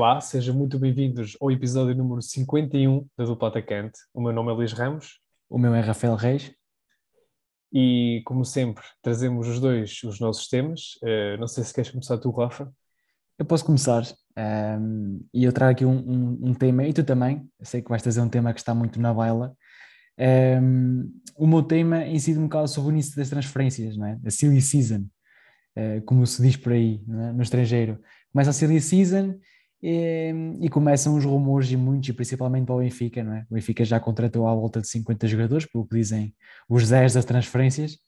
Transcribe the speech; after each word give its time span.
Olá, 0.00 0.20
sejam 0.20 0.54
muito 0.54 0.78
bem-vindos 0.78 1.36
ao 1.40 1.50
episódio 1.50 1.92
número 1.92 2.22
51 2.22 3.04
da 3.18 3.24
Dupla 3.24 3.48
Atacante. 3.48 3.98
O 4.14 4.22
meu 4.22 4.32
nome 4.32 4.52
é 4.52 4.54
Luís 4.54 4.72
Ramos. 4.72 5.18
O 5.50 5.58
meu 5.58 5.74
é 5.74 5.80
Rafael 5.80 6.14
Reis. 6.14 6.54
E, 7.72 8.22
como 8.24 8.44
sempre, 8.44 8.84
trazemos 9.02 9.48
os 9.48 9.58
dois 9.58 10.00
os 10.04 10.20
nossos 10.20 10.46
temas. 10.46 10.94
Uh, 11.02 11.36
não 11.40 11.48
sei 11.48 11.64
se 11.64 11.74
queres 11.74 11.90
começar 11.90 12.16
tu, 12.16 12.30
Rafa. 12.30 12.72
Eu 13.36 13.44
posso 13.44 13.64
começar. 13.64 14.04
Um, 14.38 15.20
e 15.34 15.42
eu 15.42 15.52
trago 15.52 15.72
aqui 15.72 15.84
um, 15.84 15.98
um, 15.98 16.38
um, 16.50 16.54
tema, 16.54 16.86
e 16.86 16.92
tu 16.92 17.02
também. 17.02 17.50
Eu 17.58 17.66
sei 17.66 17.82
que 17.82 17.88
vais 17.88 18.00
trazer 18.00 18.20
um 18.20 18.28
tema 18.28 18.54
que 18.54 18.60
está 18.60 18.72
muito 18.72 19.00
na 19.00 19.12
baila. 19.12 19.52
Um, 20.16 21.12
o 21.34 21.44
meu 21.44 21.64
tema 21.64 22.06
incide 22.06 22.38
um 22.38 22.44
bocado 22.44 22.68
sobre 22.68 22.90
o 22.90 22.92
início 22.92 23.16
das 23.16 23.30
transferências, 23.30 23.96
não 23.96 24.06
é? 24.06 24.16
A 24.24 24.30
silly 24.30 24.60
season, 24.60 25.06
uh, 25.76 26.00
como 26.06 26.24
se 26.24 26.40
diz 26.40 26.56
por 26.56 26.72
aí, 26.72 27.02
é? 27.04 27.32
no 27.32 27.42
estrangeiro. 27.42 28.00
Começa 28.32 28.50
a 28.50 28.52
silly 28.52 28.80
season 28.80 29.34
e, 29.82 30.32
e, 30.60 30.68
começam 30.68 31.16
os 31.16 31.24
rumores 31.24 31.70
e 31.70 31.76
muitos, 31.76 32.08
e 32.08 32.12
principalmente 32.12 32.66
para 32.66 32.74
o 32.74 32.78
Benfica, 32.78 33.22
não 33.22 33.34
é? 33.34 33.46
O 33.48 33.54
Benfica 33.54 33.84
já 33.84 34.00
contratou 34.00 34.46
à 34.46 34.54
volta 34.54 34.80
de 34.80 34.88
50 34.88 35.26
jogadores, 35.28 35.66
pelo 35.66 35.86
que 35.86 35.96
dizem 35.96 36.34
os 36.68 36.88
10 36.88 37.14
das 37.14 37.24
transferências 37.24 37.98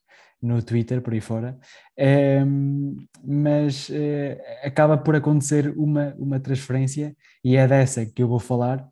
no 0.43 0.63
Twitter, 0.63 1.03
por 1.03 1.13
aí 1.13 1.21
fora, 1.21 1.59
mas 3.23 3.89
uh, 3.91 3.93
acaba 4.65 4.97
por 4.97 5.15
acontecer 5.15 5.73
uma, 5.77 6.15
uma 6.19 6.41
transferência 6.41 7.15
e 7.45 7.57
é 7.57 7.69
dessa 7.69 8.07
que 8.07 8.23
eu 8.23 8.29
vou 8.29 8.39
falar. 8.39 8.89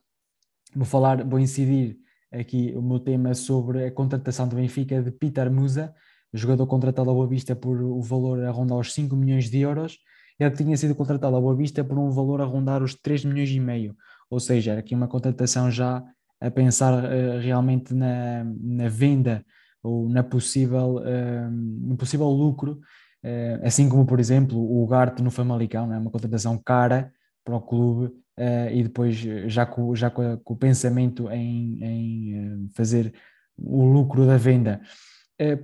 Vou 0.74 0.84
falar, 0.84 1.24
vou 1.24 1.41
incidir 1.41 1.97
aqui 2.30 2.74
o 2.77 2.83
meu 2.83 3.00
tema 3.00 3.34
sobre 3.34 3.86
a 3.86 3.91
contratação 3.91 4.47
do 4.47 4.56
Benfica 4.56 5.02
de 5.02 5.11
Peter 5.11 5.50
Musa, 5.50 5.95
jogador 6.33 6.67
contratado 6.67 7.08
ao 7.08 7.17
Boa 7.17 7.27
Vista 7.27 7.56
por 7.56 7.80
o 7.80 8.02
valor 8.02 8.45
a 8.45 8.50
rondar 8.50 8.78
os 8.78 8.92
5 8.92 9.17
milhões 9.17 9.48
de 9.50 9.61
euros, 9.61 9.98
ele 10.39 10.50
tinha 10.50 10.77
sido 10.77 10.94
contratado 10.94 11.34
ao 11.34 11.42
Boa 11.42 11.55
Vista 11.55 11.83
por 11.83 11.98
um 11.98 12.11
valor 12.11 12.41
a 12.41 12.44
rondar 12.44 12.83
os 12.83 12.94
3 12.94 13.25
milhões 13.25 13.50
e 13.50 13.61
meio, 13.61 13.97
ou 14.31 14.39
seja, 14.39 14.78
aqui 14.78 14.95
uma 14.95 15.08
contratação 15.08 15.70
já 15.70 16.03
a 16.41 16.50
pensar 16.50 16.92
uh, 16.92 17.39
realmente 17.41 17.92
na, 17.92 18.45
na 18.45 18.89
venda 18.89 19.45
ou 19.83 20.08
na 20.08 20.22
possível, 20.22 20.97
uh, 20.97 21.50
no 21.50 21.97
possível 21.97 22.28
lucro, 22.28 22.80
uh, 23.25 23.67
assim 23.67 23.89
como, 23.89 24.06
por 24.06 24.20
exemplo, 24.20 24.58
o 24.58 24.86
Garte 24.86 25.22
no 25.22 25.30
Famalicão, 25.30 25.92
é 25.92 25.98
uma 25.98 26.11
contratação 26.11 26.56
cara 26.58 27.12
para 27.45 27.56
o 27.56 27.61
clube 27.61 28.06
uh, 28.06 28.70
e 28.73 28.83
depois 28.83 29.17
já 29.17 29.67
com, 29.67 29.95
já 29.95 30.11
com, 30.11 30.36
com 30.39 30.55
o 30.55 30.56
pensamento 30.56 31.30
em, 31.30 31.84
em 31.84 32.69
fazer 32.75 33.12
o 33.56 33.84
lucro 33.84 34.27
da 34.27 34.36
venda. 34.36 34.80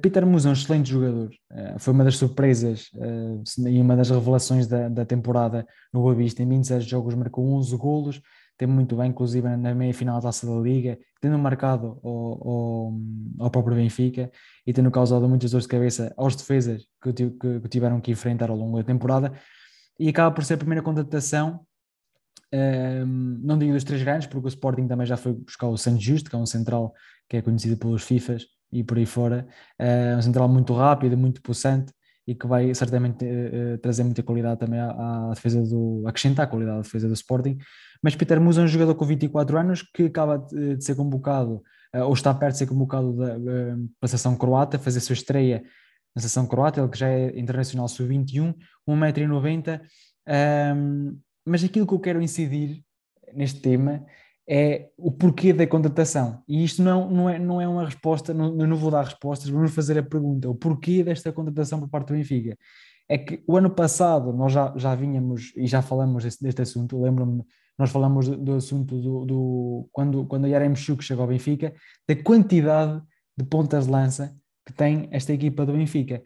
Peter 0.00 0.24
Musa 0.24 0.48
é 0.48 0.50
um 0.50 0.52
excelente 0.52 0.88
jogador, 0.88 1.30
foi 1.78 1.92
uma 1.92 2.04
das 2.04 2.16
surpresas 2.16 2.90
e 3.66 3.80
uma 3.80 3.96
das 3.96 4.08
revelações 4.08 4.68
da, 4.68 4.88
da 4.88 5.04
temporada 5.04 5.66
no 5.92 6.00
Boa 6.00 6.14
Vista. 6.14 6.44
Em 6.44 6.48
27 6.48 6.88
jogos 6.88 7.12
marcou 7.16 7.44
11 7.54 7.76
golos, 7.76 8.22
tem 8.56 8.68
muito 8.68 8.96
bem, 8.96 9.10
inclusive 9.10 9.56
na 9.56 9.74
meia 9.74 9.92
final 9.92 10.16
da 10.16 10.28
Taça 10.28 10.46
da 10.46 10.54
Liga, 10.60 10.96
tendo 11.20 11.36
marcado 11.38 11.98
ao, 12.04 12.48
ao, 12.48 12.94
ao, 13.40 13.50
próprio 13.50 13.76
Benfica 13.76 14.30
e 14.64 14.72
tendo 14.72 14.90
causado 14.92 15.28
muitas 15.28 15.50
dores 15.50 15.64
de 15.64 15.70
cabeça 15.70 16.14
aos 16.16 16.36
defesas 16.36 16.86
que, 17.02 17.12
que, 17.12 17.30
que, 17.30 17.68
tiveram 17.68 18.00
que 18.00 18.12
enfrentar 18.12 18.50
ao 18.50 18.56
longo 18.56 18.76
da 18.76 18.84
temporada. 18.84 19.32
E 19.98 20.08
acaba 20.08 20.32
por 20.32 20.44
ser 20.44 20.54
a 20.54 20.58
primeira 20.58 20.82
contratação, 20.82 21.66
um, 22.52 23.40
não 23.42 23.58
digo 23.58 23.72
dos 23.72 23.82
três 23.82 24.02
grandes, 24.02 24.28
porque 24.28 24.46
o 24.46 24.48
Sporting 24.48 24.86
também 24.86 25.06
já 25.06 25.16
foi 25.16 25.32
buscar 25.32 25.66
o 25.66 25.76
Santos 25.76 26.04
Justo, 26.04 26.30
que 26.30 26.36
é 26.36 26.38
um 26.38 26.46
central 26.46 26.94
que 27.28 27.36
é 27.36 27.42
conhecido 27.42 27.76
pelos 27.76 28.04
FIFAs 28.04 28.46
e 28.74 28.82
por 28.82 28.98
aí 28.98 29.06
fora, 29.06 29.46
uh, 29.80 30.18
um 30.18 30.22
central 30.22 30.48
muito 30.48 30.74
rápido, 30.74 31.16
muito 31.16 31.40
possante 31.40 31.92
e 32.26 32.34
que 32.34 32.46
vai 32.46 32.74
certamente 32.74 33.24
uh, 33.24 33.78
trazer 33.78 34.02
muita 34.02 34.22
qualidade 34.22 34.58
também 34.58 34.80
à, 34.80 34.90
à, 34.90 35.30
defesa 35.34 35.62
do 35.62 36.02
acrescentar 36.06 36.48
qualidade 36.48 36.78
à 36.78 36.82
defesa 36.82 37.06
do 37.06 37.14
Sporting. 37.14 37.56
Mas 38.02 38.16
Peter 38.16 38.40
Musa 38.40 38.60
é 38.60 38.64
um 38.64 38.68
jogador 38.68 38.94
com 38.94 39.04
24 39.04 39.58
anos 39.58 39.82
que 39.82 40.04
acaba 40.04 40.38
de, 40.38 40.82
ser 40.84 40.94
convocado 40.94 41.62
ou 41.92 42.12
está 42.12 42.34
perto 42.34 42.54
de 42.54 42.58
ser 42.58 42.66
convocado 42.66 43.16
da, 43.16 43.38
para 43.38 43.76
a 44.02 44.08
seleção 44.08 44.36
croata, 44.36 44.80
fazer 44.80 44.98
sua 44.98 45.12
estreia 45.12 45.62
na 46.14 46.20
seleção 46.20 46.46
croata, 46.46 46.80
ele 46.80 46.88
que 46.88 46.98
já 46.98 47.08
é 47.08 47.38
internacional 47.38 47.88
sub-21, 47.88 48.54
1,90m. 48.88 49.80
Um, 50.76 51.18
mas 51.44 51.62
aquilo 51.62 51.86
que 51.86 51.94
eu 51.94 52.00
quero 52.00 52.22
incidir 52.22 52.82
neste 53.32 53.60
tema 53.60 54.04
é 54.48 54.90
o 54.96 55.10
porquê 55.10 55.52
da 55.52 55.66
contratação. 55.66 56.42
E 56.46 56.64
isto 56.64 56.82
não, 56.82 57.10
não, 57.10 57.30
é, 57.30 57.38
não 57.38 57.60
é 57.60 57.66
uma 57.66 57.84
resposta, 57.84 58.34
não, 58.34 58.54
não 58.54 58.76
vou 58.76 58.90
dar 58.90 59.04
respostas, 59.04 59.48
vamos 59.48 59.74
fazer 59.74 59.98
a 59.98 60.02
pergunta: 60.02 60.48
o 60.48 60.54
porquê 60.54 61.02
desta 61.02 61.32
contratação 61.32 61.80
por 61.80 61.88
parte 61.88 62.08
do 62.08 62.14
Benfica? 62.14 62.56
É 63.08 63.18
que 63.18 63.42
o 63.46 63.56
ano 63.56 63.70
passado 63.70 64.32
nós 64.32 64.52
já, 64.52 64.72
já 64.76 64.94
vinhamos 64.94 65.52
e 65.56 65.66
já 65.66 65.82
falamos 65.82 66.24
deste, 66.40 66.62
assunto, 66.62 67.00
lembro-me, 67.00 67.42
nós 67.78 67.90
falamos 67.90 68.28
do, 68.28 68.36
do 68.36 68.54
assunto 68.54 68.98
do, 68.98 69.24
do, 69.26 69.88
quando, 69.92 70.24
quando 70.26 70.46
a 70.46 70.48
Yaremchuk 70.48 71.04
chegou 71.04 71.22
ao 71.22 71.28
Benfica, 71.28 71.74
da 72.08 72.16
quantidade 72.16 73.02
de 73.36 73.44
pontas 73.44 73.86
de 73.86 73.90
lança 73.90 74.34
que 74.66 74.72
tem 74.72 75.08
esta 75.10 75.32
equipa 75.32 75.66
do 75.66 75.74
Benfica. 75.74 76.22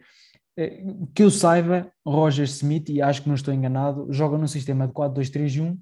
Eh, 0.57 0.83
que 1.13 1.23
eu 1.23 1.29
saiba, 1.31 1.91
Roger 2.05 2.45
Smith, 2.45 2.89
e 2.89 3.01
acho 3.01 3.23
que 3.23 3.27
não 3.27 3.35
estou 3.35 3.53
enganado, 3.53 4.07
joga 4.09 4.37
num 4.37 4.47
sistema 4.47 4.87
de 4.87 4.93
4-2-3-1 4.93 5.77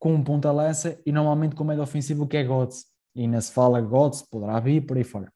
com 0.00 0.14
um 0.14 0.24
ponta-lança 0.24 0.98
e 1.06 1.12
normalmente 1.12 1.54
com 1.54 1.62
médio 1.62 1.82
ofensivo 1.82 2.26
que 2.26 2.38
é 2.38 2.42
Götze. 2.42 2.86
E 3.14 3.20
ainda 3.20 3.40
se 3.40 3.52
fala 3.52 3.80
Götze, 3.80 4.24
poderá 4.28 4.58
vir 4.58 4.80
por 4.80 4.96
aí 4.96 5.04
fora. 5.04 5.30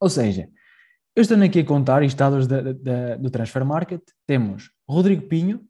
Ou 0.00 0.08
seja, 0.08 0.48
eu 1.14 1.22
estou 1.22 1.42
aqui 1.42 1.60
a 1.60 1.64
contar 1.64 2.02
estados 2.02 2.46
do 2.46 3.30
Transfer 3.30 3.64
Market, 3.64 4.02
temos 4.26 4.70
Rodrigo 4.88 5.26
Pinho, 5.26 5.66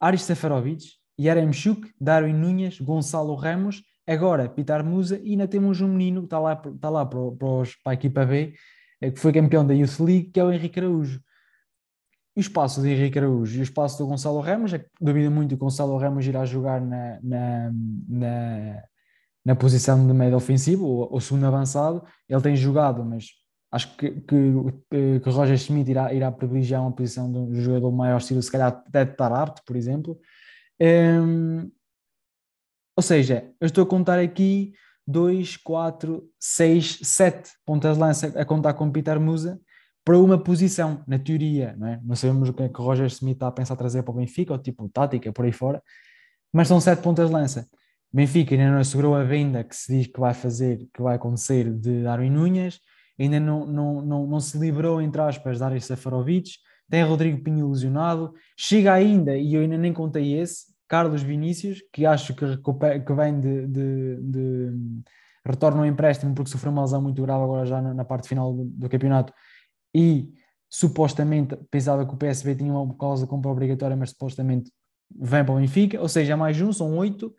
Aris 0.00 0.22
Seferovic, 0.22 0.84
Yaremchuk, 1.20 1.90
Darwin 2.00 2.34
Nunes, 2.34 2.80
Gonçalo 2.80 3.34
Ramos, 3.34 3.82
agora 4.06 4.48
Pitar 4.48 4.84
Musa 4.84 5.18
e 5.22 5.30
ainda 5.30 5.48
temos 5.48 5.80
um 5.80 5.88
menino 5.88 6.20
que 6.20 6.26
está 6.26 6.38
lá, 6.38 6.62
está 6.74 6.90
lá 6.90 7.06
para, 7.06 7.20
para, 7.32 7.48
para 7.82 7.92
a 7.92 7.94
equipa 7.94 8.24
B, 8.24 8.54
eh, 9.00 9.10
que 9.10 9.18
foi 9.18 9.32
campeão 9.32 9.66
da 9.66 9.74
Youth 9.74 9.98
League, 10.00 10.30
que 10.30 10.38
é 10.38 10.44
o 10.44 10.52
Henrique 10.52 10.78
Araújo. 10.78 11.20
E 12.34 12.40
o 12.40 12.42
espaço 12.42 12.80
de 12.80 12.88
Henrique 12.88 13.18
Araújo 13.18 13.56
e 13.56 13.60
o 13.60 13.62
espaço 13.62 13.98
do 13.98 14.06
Gonçalo 14.06 14.40
Ramos, 14.40 14.72
é 14.72 14.84
duvido 15.00 15.30
muito 15.30 15.50
que 15.50 15.54
o 15.54 15.58
Gonçalo 15.58 15.98
Ramos 15.98 16.26
irá 16.26 16.44
jogar 16.46 16.80
na, 16.80 17.18
na, 17.22 17.70
na, 18.08 18.82
na 19.44 19.56
posição 19.56 20.06
de 20.06 20.12
médio 20.14 20.36
ofensivo 20.36 20.86
ou, 20.86 21.12
ou, 21.12 21.20
segundo 21.20 21.46
avançado. 21.46 22.02
Ele 22.26 22.40
tem 22.40 22.56
jogado, 22.56 23.04
mas 23.04 23.26
acho 23.70 23.94
que, 23.96 24.10
que, 24.22 25.20
que 25.20 25.30
Roger 25.30 25.58
Schmidt 25.58 25.90
irá, 25.90 26.12
irá 26.14 26.32
privilegiar 26.32 26.80
uma 26.80 26.92
posição 26.92 27.30
de 27.30 27.38
um 27.38 27.54
jogador 27.54 27.92
maior 27.92 28.18
estilo, 28.18 28.42
se 28.42 28.50
calhar 28.50 28.82
deve 28.88 29.12
estar 29.12 29.30
apto, 29.30 29.62
por 29.66 29.76
exemplo. 29.76 30.18
Um, 30.80 31.70
ou 32.96 33.02
seja, 33.02 33.50
eu 33.60 33.66
estou 33.66 33.84
a 33.84 33.86
contar 33.86 34.18
aqui 34.18 34.72
2, 35.06 35.58
4, 35.58 36.22
6, 36.40 36.98
7 37.02 37.50
pontas 37.66 37.96
de 37.96 38.00
lança 38.00 38.26
a 38.40 38.44
contar 38.44 38.74
com 38.74 38.90
Peter 38.90 39.20
Musa 39.20 39.60
para 40.04 40.18
uma 40.18 40.38
posição, 40.38 41.02
na 41.06 41.18
teoria, 41.18 41.76
não 41.78 41.86
é? 41.86 42.00
Não 42.02 42.16
sabemos 42.16 42.48
o 42.48 42.52
que 42.52 42.64
é 42.64 42.68
que 42.68 42.80
o 42.80 42.84
Roger 42.84 43.06
Smith 43.06 43.34
está 43.34 43.48
a 43.48 43.52
pensar 43.52 43.76
trazer 43.76 44.02
para 44.02 44.12
o 44.12 44.16
Benfica, 44.16 44.52
ou 44.52 44.58
tipo 44.58 44.88
tática, 44.88 45.32
por 45.32 45.44
aí 45.44 45.52
fora, 45.52 45.82
mas 46.52 46.68
são 46.68 46.80
sete 46.80 47.02
pontas 47.02 47.28
de 47.28 47.34
lança. 47.34 47.68
Benfica 48.12 48.54
ainda 48.54 48.70
não 48.70 48.78
assegurou 48.78 49.14
a 49.14 49.24
venda 49.24 49.64
que 49.64 49.74
se 49.74 49.96
diz 49.96 50.06
que 50.06 50.20
vai 50.20 50.34
fazer, 50.34 50.88
que 50.92 51.00
vai 51.00 51.16
acontecer 51.16 51.72
de 51.72 52.02
Darwin 52.02 52.30
Nunes, 52.30 52.80
ainda 53.18 53.40
não, 53.40 53.64
não, 53.66 54.02
não, 54.02 54.26
não 54.26 54.40
se 54.40 54.58
livrou, 54.58 55.00
entre 55.00 55.20
aspas, 55.22 55.58
de 55.58 55.64
Aris 55.64 55.86
Safarovic, 55.86 56.50
tem 56.90 57.04
Rodrigo 57.04 57.42
Pinho 57.42 57.60
ilusionado, 57.60 58.34
chega 58.56 58.92
ainda, 58.92 59.36
e 59.36 59.54
eu 59.54 59.62
ainda 59.62 59.78
nem 59.78 59.92
contei 59.92 60.34
esse, 60.34 60.72
Carlos 60.88 61.22
Vinícius, 61.22 61.78
que 61.90 62.04
acho 62.04 62.34
que, 62.34 62.44
que 62.54 63.14
vem 63.14 63.40
de, 63.40 63.66
de, 63.66 64.16
de 64.20 64.72
retorno 65.46 65.80
ao 65.80 65.86
empréstimo 65.86 66.34
porque 66.34 66.50
sofreu 66.50 66.70
uma 66.70 66.82
lesão 66.82 67.00
muito 67.00 67.22
grave 67.22 67.42
agora 67.42 67.64
já 67.64 67.80
na, 67.80 67.94
na 67.94 68.04
parte 68.04 68.28
final 68.28 68.52
do, 68.52 68.64
do 68.64 68.88
campeonato 68.90 69.32
e 69.94 70.32
supostamente 70.68 71.56
pensava 71.70 72.06
que 72.06 72.14
o 72.14 72.16
PSV 72.16 72.54
tinha 72.54 72.72
uma 72.72 72.96
causa 72.96 73.24
de 73.24 73.30
compra 73.30 73.50
obrigatória, 73.50 73.96
mas 73.96 74.10
supostamente 74.10 74.70
vem 75.14 75.44
para 75.44 75.54
o 75.54 75.58
Benfica, 75.58 76.00
ou 76.00 76.08
seja, 76.08 76.36
mais 76.36 76.60
um, 76.60 76.72
são 76.72 76.96
oito. 76.96 77.34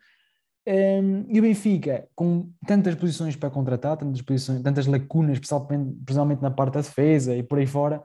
Um, 0.66 1.26
e 1.28 1.38
o 1.38 1.42
Benfica, 1.42 2.08
com 2.14 2.50
tantas 2.66 2.94
posições 2.94 3.36
para 3.36 3.50
contratar, 3.50 3.96
tantas, 3.96 4.22
posições, 4.22 4.62
tantas 4.62 4.86
lacunas, 4.86 5.38
principalmente, 5.38 6.40
na 6.40 6.50
parte 6.50 6.74
da 6.74 6.80
defesa 6.80 7.34
e 7.34 7.42
por 7.42 7.58
aí 7.58 7.66
fora, 7.66 8.02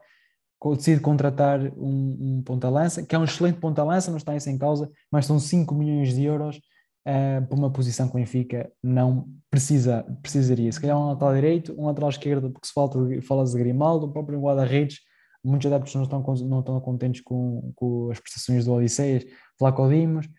decide 0.76 1.00
contratar 1.00 1.62
um, 1.78 2.18
um 2.20 2.44
ponta-lança, 2.44 3.06
que 3.06 3.16
é 3.16 3.20
um 3.20 3.24
excelente 3.24 3.60
ponta-lança, 3.60 4.12
não 4.12 4.18
está 4.18 4.36
isso 4.36 4.50
em 4.50 4.58
causa, 4.58 4.92
mas 5.12 5.26
são 5.26 5.40
5 5.40 5.74
milhões 5.74 6.14
de 6.14 6.24
euros 6.24 6.60
uh, 7.10 7.46
para 7.48 7.58
uma 7.58 7.72
posição 7.72 8.08
que 8.08 8.16
o 8.16 8.20
Benfica 8.20 8.72
não 8.84 9.28
precisa, 9.50 10.06
precisaria. 10.22 10.72
Se 10.72 10.80
calhar 10.80 10.98
um 10.98 11.08
lateral 11.08 11.34
direito, 11.34 11.76
um 11.78 11.88
lateral 11.88 12.10
esquerdo, 12.10 12.52
porque 12.52 12.68
se 12.68 12.74
falta, 12.74 13.00
fala-se 13.24 13.54
de 13.54 13.60
Grimaldo, 13.60 14.06
o 14.06 14.12
próprio 14.12 14.40
guarda-redes, 14.40 15.00
muitos 15.44 15.72
adeptos 15.72 15.96
não 15.96 16.04
estão, 16.04 16.24
não 16.48 16.60
estão 16.60 16.80
contentes 16.80 17.22
com, 17.22 17.72
com 17.76 18.12
as 18.12 18.20
prestações 18.20 18.66
do 18.66 18.74
Odisseias, 18.74 19.26
Flaco 19.58 19.90
Dimos, 19.90 20.30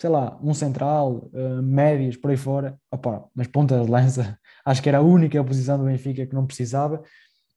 sei 0.00 0.10
lá, 0.10 0.38
um 0.42 0.54
central, 0.54 1.30
uh, 1.32 1.62
médios, 1.62 2.16
por 2.16 2.30
aí 2.30 2.36
fora, 2.36 2.78
opa, 2.90 3.24
mas 3.34 3.46
ponta 3.48 3.82
de 3.82 3.90
lança, 3.90 4.38
acho 4.64 4.82
que 4.82 4.88
era 4.88 4.98
a 4.98 5.02
única 5.02 5.42
posição 5.42 5.78
do 5.78 5.84
Benfica 5.84 6.26
que 6.26 6.34
não 6.34 6.46
precisava, 6.46 7.02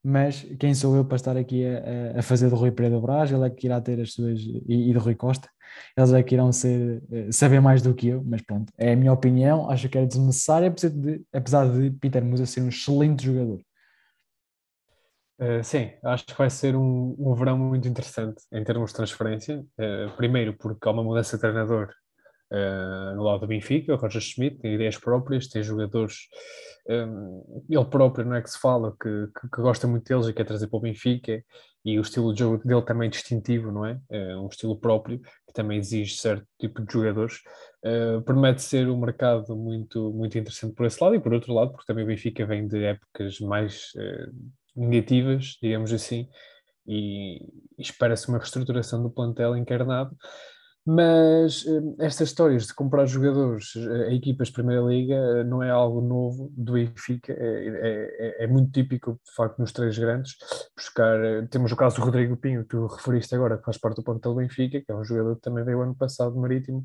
mas 0.01 0.43
quem 0.57 0.73
sou 0.73 0.95
eu 0.95 1.03
para 1.03 1.17
estar 1.17 1.35
aqui 1.35 1.65
a, 1.65 2.19
a 2.19 2.21
fazer 2.21 2.49
do 2.49 2.55
Rui 2.55 2.71
Pereira 2.71 2.99
Brás, 2.99 3.31
ele 3.31 3.45
é 3.45 3.49
que 3.49 3.67
irá 3.67 3.81
ter 3.81 3.99
as 3.99 4.13
suas, 4.13 4.39
e, 4.39 4.89
e 4.89 4.93
do 4.93 4.99
Rui 4.99 5.15
Costa, 5.15 5.49
eles 5.97 6.13
é 6.13 6.23
que 6.23 6.35
irão 6.35 6.51
ser, 6.51 7.01
eh, 7.11 7.31
saber 7.31 7.59
mais 7.59 7.81
do 7.81 7.93
que 7.93 8.09
eu, 8.09 8.23
mas 8.23 8.41
pronto, 8.41 8.71
é 8.77 8.93
a 8.93 8.95
minha 8.95 9.13
opinião, 9.13 9.69
acho 9.69 9.89
que 9.89 9.97
era 9.97 10.07
desnecessário, 10.07 10.67
apesar 10.67 10.89
de, 10.89 11.21
apesar 11.33 11.71
de 11.71 11.91
Peter 11.91 12.23
Musa 12.23 12.45
ser 12.45 12.61
um 12.61 12.69
excelente 12.69 13.25
jogador. 13.25 13.61
Uh, 15.39 15.63
sim, 15.63 15.93
acho 16.03 16.25
que 16.25 16.37
vai 16.37 16.49
ser 16.49 16.75
um, 16.75 17.15
um 17.17 17.33
verão 17.33 17.57
muito 17.57 17.87
interessante 17.87 18.43
em 18.51 18.61
termos 18.61 18.89
de 18.91 18.97
transferência. 18.97 19.65
Uh, 19.79 20.13
primeiro, 20.17 20.53
porque 20.57 20.85
há 20.85 20.91
uma 20.91 21.03
mudança 21.03 21.37
de 21.37 21.41
treinador 21.41 21.93
uh, 22.51 23.15
no 23.15 23.23
lado 23.23 23.41
do 23.41 23.47
Benfica, 23.47 23.93
o 23.93 23.97
Roger 23.97 24.21
Schmidt, 24.21 24.59
tem 24.59 24.73
ideias 24.75 24.97
próprias, 24.97 25.47
tem 25.47 25.63
jogadores. 25.63 26.27
Um, 26.87 27.63
ele 27.69 27.85
próprio, 27.85 28.25
não 28.25 28.35
é 28.35 28.41
que 28.41 28.49
se 28.49 28.59
fala, 28.59 28.95
que, 28.99 29.27
que, 29.39 29.49
que, 29.49 29.61
gosta 29.61 29.87
muito 29.87 30.07
deles 30.07 30.27
e 30.27 30.33
quer 30.33 30.45
trazer 30.45 30.67
para 30.67 30.77
o 30.77 30.81
Benfica, 30.81 31.43
e 31.85 31.97
o 31.97 32.01
estilo 32.01 32.33
de 32.33 32.39
jogo 32.39 32.67
dele 32.67 32.81
também 32.81 33.07
é 33.07 33.11
distintivo, 33.11 33.71
não 33.71 33.85
é? 33.85 33.99
É 34.09 34.35
um 34.35 34.47
estilo 34.47 34.75
próprio, 34.77 35.19
que 35.19 35.53
também 35.53 35.77
exige 35.77 36.15
certo 36.15 36.45
tipo 36.59 36.83
de 36.83 36.91
jogadores. 36.91 37.41
Uh, 37.85 38.21
promete 38.23 38.61
ser 38.61 38.89
um 38.89 38.99
mercado 38.99 39.55
muito, 39.55 40.11
muito 40.11 40.37
interessante 40.37 40.73
por 40.73 40.85
esse 40.85 41.01
lado, 41.03 41.15
e 41.15 41.19
por 41.19 41.33
outro 41.33 41.53
lado, 41.53 41.71
porque 41.71 41.85
também 41.85 42.03
o 42.03 42.07
Benfica 42.07 42.45
vem 42.45 42.67
de 42.67 42.83
épocas 42.83 43.39
mais 43.39 43.91
negativas, 44.75 45.57
digamos 45.61 45.91
assim, 45.93 46.27
e 46.87 47.39
espera-se 47.77 48.27
uma 48.27 48.39
reestruturação 48.39 49.03
do 49.03 49.11
plantel 49.11 49.55
encarnado. 49.55 50.15
Mas 50.91 51.67
eh, 51.67 52.05
estas 52.05 52.29
histórias 52.29 52.65
de 52.65 52.73
comprar 52.73 53.05
jogadores 53.05 53.73
a 53.75 54.07
eh, 54.07 54.15
equipas 54.15 54.47
de 54.47 54.55
Primeira 54.55 54.81
Liga 54.81 55.13
eh, 55.13 55.43
não 55.43 55.61
é 55.61 55.69
algo 55.69 56.01
novo 56.01 56.51
do 56.57 56.73
Benfica, 56.73 57.31
é, 57.31 58.37
é, 58.39 58.43
é, 58.43 58.47
muito 58.47 58.71
típico, 58.71 59.21
de 59.23 59.31
facto, 59.35 59.59
nos 59.59 59.71
três 59.71 59.99
grandes. 59.99 60.35
Buscar, 60.75 61.19
temos 61.51 61.71
o 61.71 61.75
caso 61.75 61.97
do 61.97 62.01
Rodrigo 62.01 62.35
Pinho, 62.35 62.63
que 62.63 62.69
tu 62.69 62.87
referiste 62.87 63.35
agora, 63.35 63.59
que 63.59 63.65
faz 63.65 63.77
parte 63.77 63.97
do 63.97 64.03
plantel 64.03 64.33
Benfica, 64.33 64.81
que 64.81 64.91
é 64.91 64.95
um 64.95 65.03
jogador 65.03 65.35
que 65.35 65.43
também 65.43 65.63
veio 65.63 65.79
ano 65.79 65.93
passado 65.93 66.33
do 66.33 66.39
Marítimo. 66.39 66.83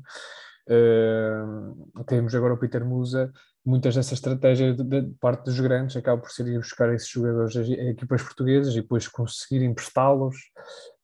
Uh, 0.67 2.03
temos 2.05 2.33
agora 2.33 2.53
o 2.53 2.57
Peter 2.57 2.83
Musa, 2.83 3.31
muitas 3.65 3.95
dessas 3.95 4.13
estratégias 4.13 4.75
de, 4.75 4.83
de, 4.83 5.13
parte 5.19 5.45
dos 5.45 5.59
grandes 5.59 5.95
acabam 5.95 6.21
por 6.21 6.31
ser 6.31 6.47
ir 6.47 6.57
buscar 6.57 6.93
esses 6.93 7.07
jogadores 7.07 7.55
em 7.55 7.89
equipas 7.89 8.21
portuguesas 8.21 8.73
e 8.73 8.81
depois 8.81 9.07
conseguir 9.07 9.63
emprestá-los 9.63 10.35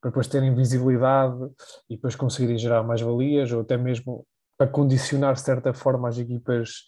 para 0.02 0.10
depois 0.10 0.26
terem 0.26 0.54
visibilidade 0.54 1.38
e 1.88 1.94
depois 1.94 2.16
conseguirem 2.16 2.58
gerar 2.58 2.82
mais 2.82 3.00
valias 3.00 3.52
ou 3.52 3.60
até 3.60 3.76
mesmo 3.76 4.26
para 4.58 4.66
condicionar 4.66 5.34
de 5.34 5.40
certa 5.40 5.72
forma 5.72 6.08
as 6.08 6.18
equipas 6.18 6.84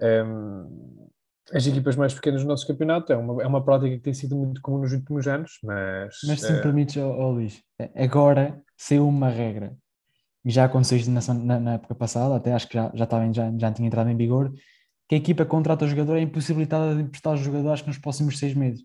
um, 0.00 1.08
as 1.52 1.66
equipas 1.66 1.94
mais 1.94 2.14
pequenas 2.14 2.42
do 2.42 2.48
nosso 2.48 2.66
campeonato 2.66 3.12
é 3.12 3.16
uma, 3.16 3.42
é 3.42 3.46
uma 3.46 3.62
prática 3.62 3.94
que 3.94 4.02
tem 4.02 4.14
sido 4.14 4.34
muito 4.34 4.62
comum 4.62 4.78
nos 4.78 4.92
últimos 4.94 5.28
anos, 5.28 5.58
mas... 5.62 6.16
Mas 6.26 6.40
se 6.40 6.50
me 6.50 6.58
uh... 6.58 6.62
permites, 6.62 6.96
oh, 6.96 7.10
oh, 7.10 7.30
Luís, 7.32 7.62
agora 7.94 8.62
saiu 8.78 9.06
uma 9.06 9.28
regra, 9.28 9.76
e 10.42 10.50
já 10.50 10.64
aconteceu 10.64 10.96
isto 10.96 11.10
na, 11.10 11.60
na, 11.60 11.74
época 11.74 11.94
passada, 11.94 12.34
até 12.34 12.52
acho 12.52 12.66
que 12.66 12.74
já, 12.74 12.90
já, 12.94 13.04
estava, 13.04 13.30
já, 13.30 13.52
já 13.58 13.72
tinha 13.72 13.86
entrado 13.86 14.08
em 14.08 14.16
vigor, 14.16 14.52
que 15.06 15.14
a 15.14 15.18
equipa 15.18 15.44
contrata 15.44 15.84
o 15.84 15.88
jogador 15.88 16.16
é 16.16 16.22
impossibilitada 16.22 16.94
de 16.94 17.02
emprestar 17.02 17.34
o 17.34 17.36
jogador 17.36 17.72
acho 17.72 17.82
que 17.82 17.90
nos 17.90 17.98
próximos 17.98 18.38
seis 18.38 18.54
meses. 18.54 18.82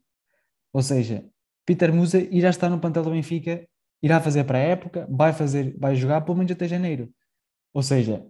Ou 0.73 0.81
seja, 0.81 1.23
Peter 1.65 1.93
Musa 1.93 2.19
irá 2.19 2.49
estar 2.49 2.69
no 2.69 2.79
plantel 2.79 3.03
do 3.03 3.11
Benfica, 3.11 3.67
irá 4.01 4.19
fazer 4.19 4.43
para 4.43 4.57
a 4.57 4.61
época, 4.61 5.07
vai 5.09 5.33
fazer, 5.33 5.75
vai 5.77 5.95
jogar 5.95 6.21
pelo 6.21 6.37
menos 6.37 6.51
até 6.51 6.67
janeiro. 6.67 7.09
Ou 7.73 7.83
seja, 7.83 8.25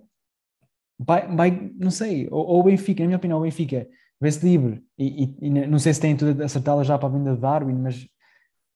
vai, 0.98 1.28
vai 1.36 1.72
não 1.76 1.92
sei, 1.92 2.28
ou, 2.32 2.46
ou 2.46 2.60
o 2.60 2.64
Benfica, 2.64 3.04
na 3.04 3.08
minha 3.08 3.18
opinião, 3.18 3.40
o 3.40 3.44
Benfica 3.44 3.88
vê-se 4.22 4.46
livre, 4.46 4.84
e, 4.98 5.24
e, 5.24 5.48
e, 5.48 5.50
não 5.50 5.80
sei 5.80 5.94
se 5.94 6.02
tem 6.02 6.16
tudo 6.16 6.44
acertado 6.44 6.84
já 6.84 6.98
para 6.98 7.08
a 7.08 7.12
venda 7.12 7.34
de 7.36 7.42
Darwin, 7.42 7.76
mas 7.76 8.06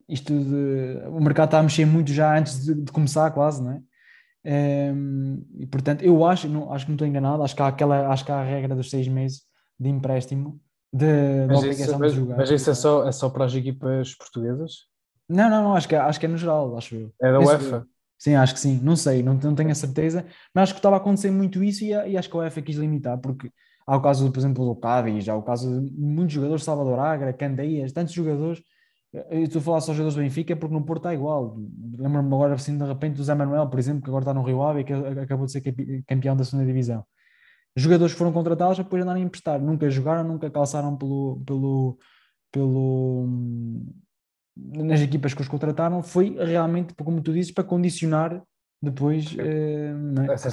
isto 0.08 0.34
de, 0.34 1.08
o 1.10 1.20
mercado 1.20 1.48
está 1.48 1.60
a 1.60 1.64
mexer 1.64 1.86
muito 1.86 2.12
já 2.14 2.38
antes 2.38 2.66
de, 2.66 2.74
de 2.76 2.92
começar 2.92 3.30
quase, 3.32 3.62
não 3.64 3.72
é? 3.74 3.82
Um, 4.46 5.46
e 5.58 5.66
portanto, 5.66 6.04
eu 6.04 6.26
acho, 6.26 6.50
não, 6.50 6.72
acho 6.74 6.86
que 6.86 6.92
não 6.92 6.96
estou 6.96 7.08
enganado, 7.08 7.44
acho 7.44 7.56
que 7.56 7.62
há 7.62 7.68
aquela, 7.68 8.08
acho 8.10 8.26
que 8.26 8.32
há 8.32 8.40
a 8.40 8.44
regra 8.44 8.76
dos 8.76 8.90
seis 8.90 9.08
meses 9.08 9.42
de 9.80 9.90
empréstimo 9.90 10.62
de, 10.94 11.48
de 11.48 11.56
obrigação 11.56 12.06
isso, 12.06 12.16
de 12.16 12.20
jogar. 12.22 12.38
Mas 12.38 12.52
isso 12.52 12.70
é 12.70 12.74
só, 12.74 13.08
é 13.08 13.12
só 13.12 13.30
para 13.30 13.46
as 13.46 13.56
equipas 13.56 14.16
portuguesas? 14.16 14.88
Não, 15.28 15.50
não, 15.50 15.64
não, 15.64 15.76
acho 15.76 15.88
que, 15.88 15.96
acho 15.96 16.20
que 16.20 16.26
é 16.26 16.30
no 16.30 16.38
geral, 16.38 16.78
acho 16.78 16.96
eu. 16.96 17.14
É 17.22 17.32
da 17.32 17.40
UEFA? 17.40 17.88
Sim, 18.18 18.36
acho 18.36 18.54
que 18.54 18.60
sim, 18.60 18.80
não 18.82 18.96
sei, 18.96 19.22
não, 19.22 19.34
não 19.34 19.56
tenho 19.56 19.72
a 19.72 19.76
certeza, 19.76 20.26
mas 20.54 20.64
acho 20.64 20.74
que 20.74 20.80
estava 20.80 20.96
a 20.96 21.00
acontecer 21.00 21.30
muito 21.32 21.64
isso 21.64 21.84
e, 21.84 21.90
e 21.90 22.18
acho 22.18 22.30
que 22.30 22.38
a 22.38 22.40
UEFA 22.40 22.62
quis 22.62 22.78
limitar, 22.78 23.18
porque 23.18 23.52
há 23.86 23.98
o 23.98 24.02
caso, 24.02 24.32
por 24.32 24.40
exemplo, 24.40 24.66
do 24.66 24.76
Cádiz, 24.76 25.28
há 25.28 25.36
o 25.36 25.44
caso 25.44 25.82
de 25.82 25.92
muitos 25.92 26.34
jogadores, 26.34 26.64
Salvador 26.64 27.00
Agra, 27.00 27.34
Candeias, 27.34 27.92
tantos 27.92 28.14
jogadores 28.14 28.64
eu 29.30 29.44
estou 29.44 29.60
a 29.60 29.64
falar 29.64 29.82
só 29.82 29.92
dos 29.92 29.98
jogadores 29.98 30.16
do 30.16 30.22
Benfica 30.22 30.56
porque 30.56 30.74
no 30.74 30.84
Porto 30.84 31.02
está 31.02 31.14
igual. 31.14 31.56
Lembro-me 31.98 32.34
agora 32.34 32.56
assim 32.56 32.76
de 32.76 32.84
repente 32.84 33.16
do 33.16 33.24
Zé 33.24 33.36
Manuel, 33.36 33.70
por 33.70 33.78
exemplo, 33.78 34.02
que 34.02 34.10
agora 34.10 34.24
está 34.24 34.34
no 34.34 34.42
Rio 34.42 34.64
Ave 34.64 34.82
e 34.82 34.84
que 34.84 34.94
acabou 34.94 35.46
de 35.46 35.52
ser 35.52 35.62
campeão 36.08 36.36
da 36.36 36.44
segunda 36.44 36.66
divisão. 36.66 37.06
Jogadores 37.76 38.14
que 38.14 38.20
foram 38.20 38.32
contratados 38.32 38.78
para 38.78 38.84
depois 38.84 39.04
andarem 39.04 39.24
a 39.24 39.26
emprestar, 39.26 39.60
nunca 39.60 39.90
jogaram, 39.90 40.24
nunca 40.24 40.50
calçaram 40.50 40.96
pelo, 40.96 41.42
pelo, 41.46 41.98
pelo, 42.52 43.28
nas 44.56 45.02
equipas 45.02 45.34
que 45.34 45.42
os 45.42 45.48
contrataram, 45.48 46.04
foi 46.04 46.36
realmente, 46.38 46.94
como 46.94 47.22
tu 47.22 47.34
dizes, 47.34 47.52
para 47.52 47.64
condicionar 47.64 48.44
depois 48.84 49.34
eh, 49.40 49.94
é? 50.30 50.34
essas 50.34 50.52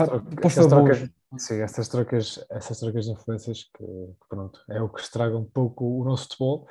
trocas, 0.68 1.10
sim, 1.36 1.60
essas 1.60 1.88
trocas, 1.88 2.46
essas 2.48 2.78
trocas 2.78 3.04
de 3.04 3.10
influências 3.10 3.64
que, 3.76 3.84
pronto, 4.28 4.60
é 4.70 4.80
o 4.80 4.88
que 4.88 5.00
estraga 5.00 5.36
um 5.36 5.44
pouco 5.44 5.84
o 6.00 6.04
nosso 6.04 6.24
futebol. 6.24 6.66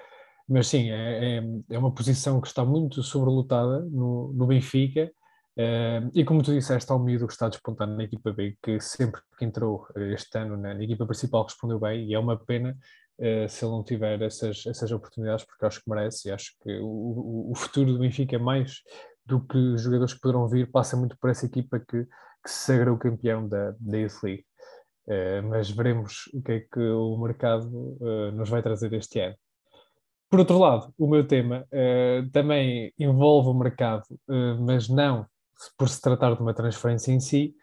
Mas 0.48 0.68
sim, 0.68 0.90
é, 0.90 1.38
é, 1.38 1.44
é, 1.70 1.78
uma 1.78 1.94
posição 1.94 2.42
que 2.42 2.48
está 2.48 2.66
muito 2.66 3.04
sobrelotada 3.04 3.82
no, 3.82 4.34
no 4.34 4.48
Benfica. 4.48 5.12
Uh, 5.60 6.10
e 6.14 6.24
como 6.24 6.42
tu 6.42 6.54
disseste, 6.54 6.90
ao 6.90 6.98
miúdo 6.98 7.28
que 7.28 7.34
está 7.34 7.50
despontando 7.50 7.94
na 7.98 8.06
equipa 8.06 8.32
B, 8.32 8.58
que 8.64 8.80
sempre 8.80 9.20
que 9.38 9.44
entrou 9.44 9.86
eh, 9.94 10.14
este 10.14 10.38
ano 10.38 10.56
na, 10.56 10.74
na 10.74 10.82
equipa 10.82 11.06
principal 11.06 11.44
respondeu 11.44 11.78
bem, 11.78 12.08
e 12.08 12.14
é 12.14 12.20
uma 12.20 12.38
pena 12.38 12.78
uh, 13.18 13.50
se 13.50 13.66
ele 13.66 13.74
não 13.74 13.84
tiver 13.84 14.22
essas, 14.22 14.66
essas 14.66 14.90
oportunidades, 14.90 15.44
porque 15.44 15.66
acho 15.66 15.84
que 15.84 15.90
merece, 15.90 16.30
e 16.30 16.32
acho 16.32 16.54
que 16.64 16.80
o, 16.80 17.52
o, 17.52 17.54
futuro 17.58 17.92
do 17.92 18.00
Benfica, 18.00 18.40
mais 18.40 18.76
do 19.26 19.46
que 19.46 19.58
os 19.58 19.82
jogadores 19.82 20.14
que 20.14 20.22
poderão 20.22 20.48
vir, 20.48 20.72
passa 20.72 20.96
muito 20.96 21.18
por 21.20 21.30
essa 21.30 21.46
equipa 21.46 21.78
que, 21.78 22.06
que 22.06 22.50
se 22.50 22.66
sagrou 22.66 22.98
campeão 22.98 23.46
da, 23.46 23.76
da 23.82 23.98
Youth 23.98 24.24
League. 24.24 24.46
Uh, 25.08 25.44
mas 25.50 25.70
veremos 25.70 26.30
o 26.34 26.42
que 26.42 26.52
é 26.54 26.60
que 26.62 26.80
o 26.80 27.18
mercado 27.18 27.70
nos 28.34 28.50
vai 28.50 28.64
trazer 28.64 28.94
este 28.94 29.20
ano. 29.20 29.36
Por 30.30 30.40
outro 30.40 30.58
lado, 30.58 30.94
o 30.98 31.08
meu 31.08 31.28
tema 31.28 31.68
também 32.32 32.94
envolve 33.00 33.50
o 33.50 33.54
mercado, 33.56 34.04
mas 34.60 34.88
não 34.88 35.26
por 35.78 35.90
se 35.90 36.02
tratar 36.02 36.36
de 36.36 36.42
uma 36.42 36.54
transferência 36.54 37.12
em 37.12 37.20
si, 37.20 37.56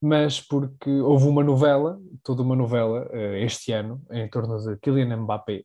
mas 0.00 0.40
porque 0.40 0.90
houve 0.90 1.26
uma 1.26 1.42
novela, 1.42 1.98
toda 2.22 2.42
uma 2.42 2.54
novela, 2.54 3.08
uh, 3.12 3.34
este 3.36 3.72
ano, 3.72 4.02
em 4.10 4.28
torno 4.28 4.58
de 4.58 4.76
Kylian 4.78 5.16
Mbappé, 5.16 5.64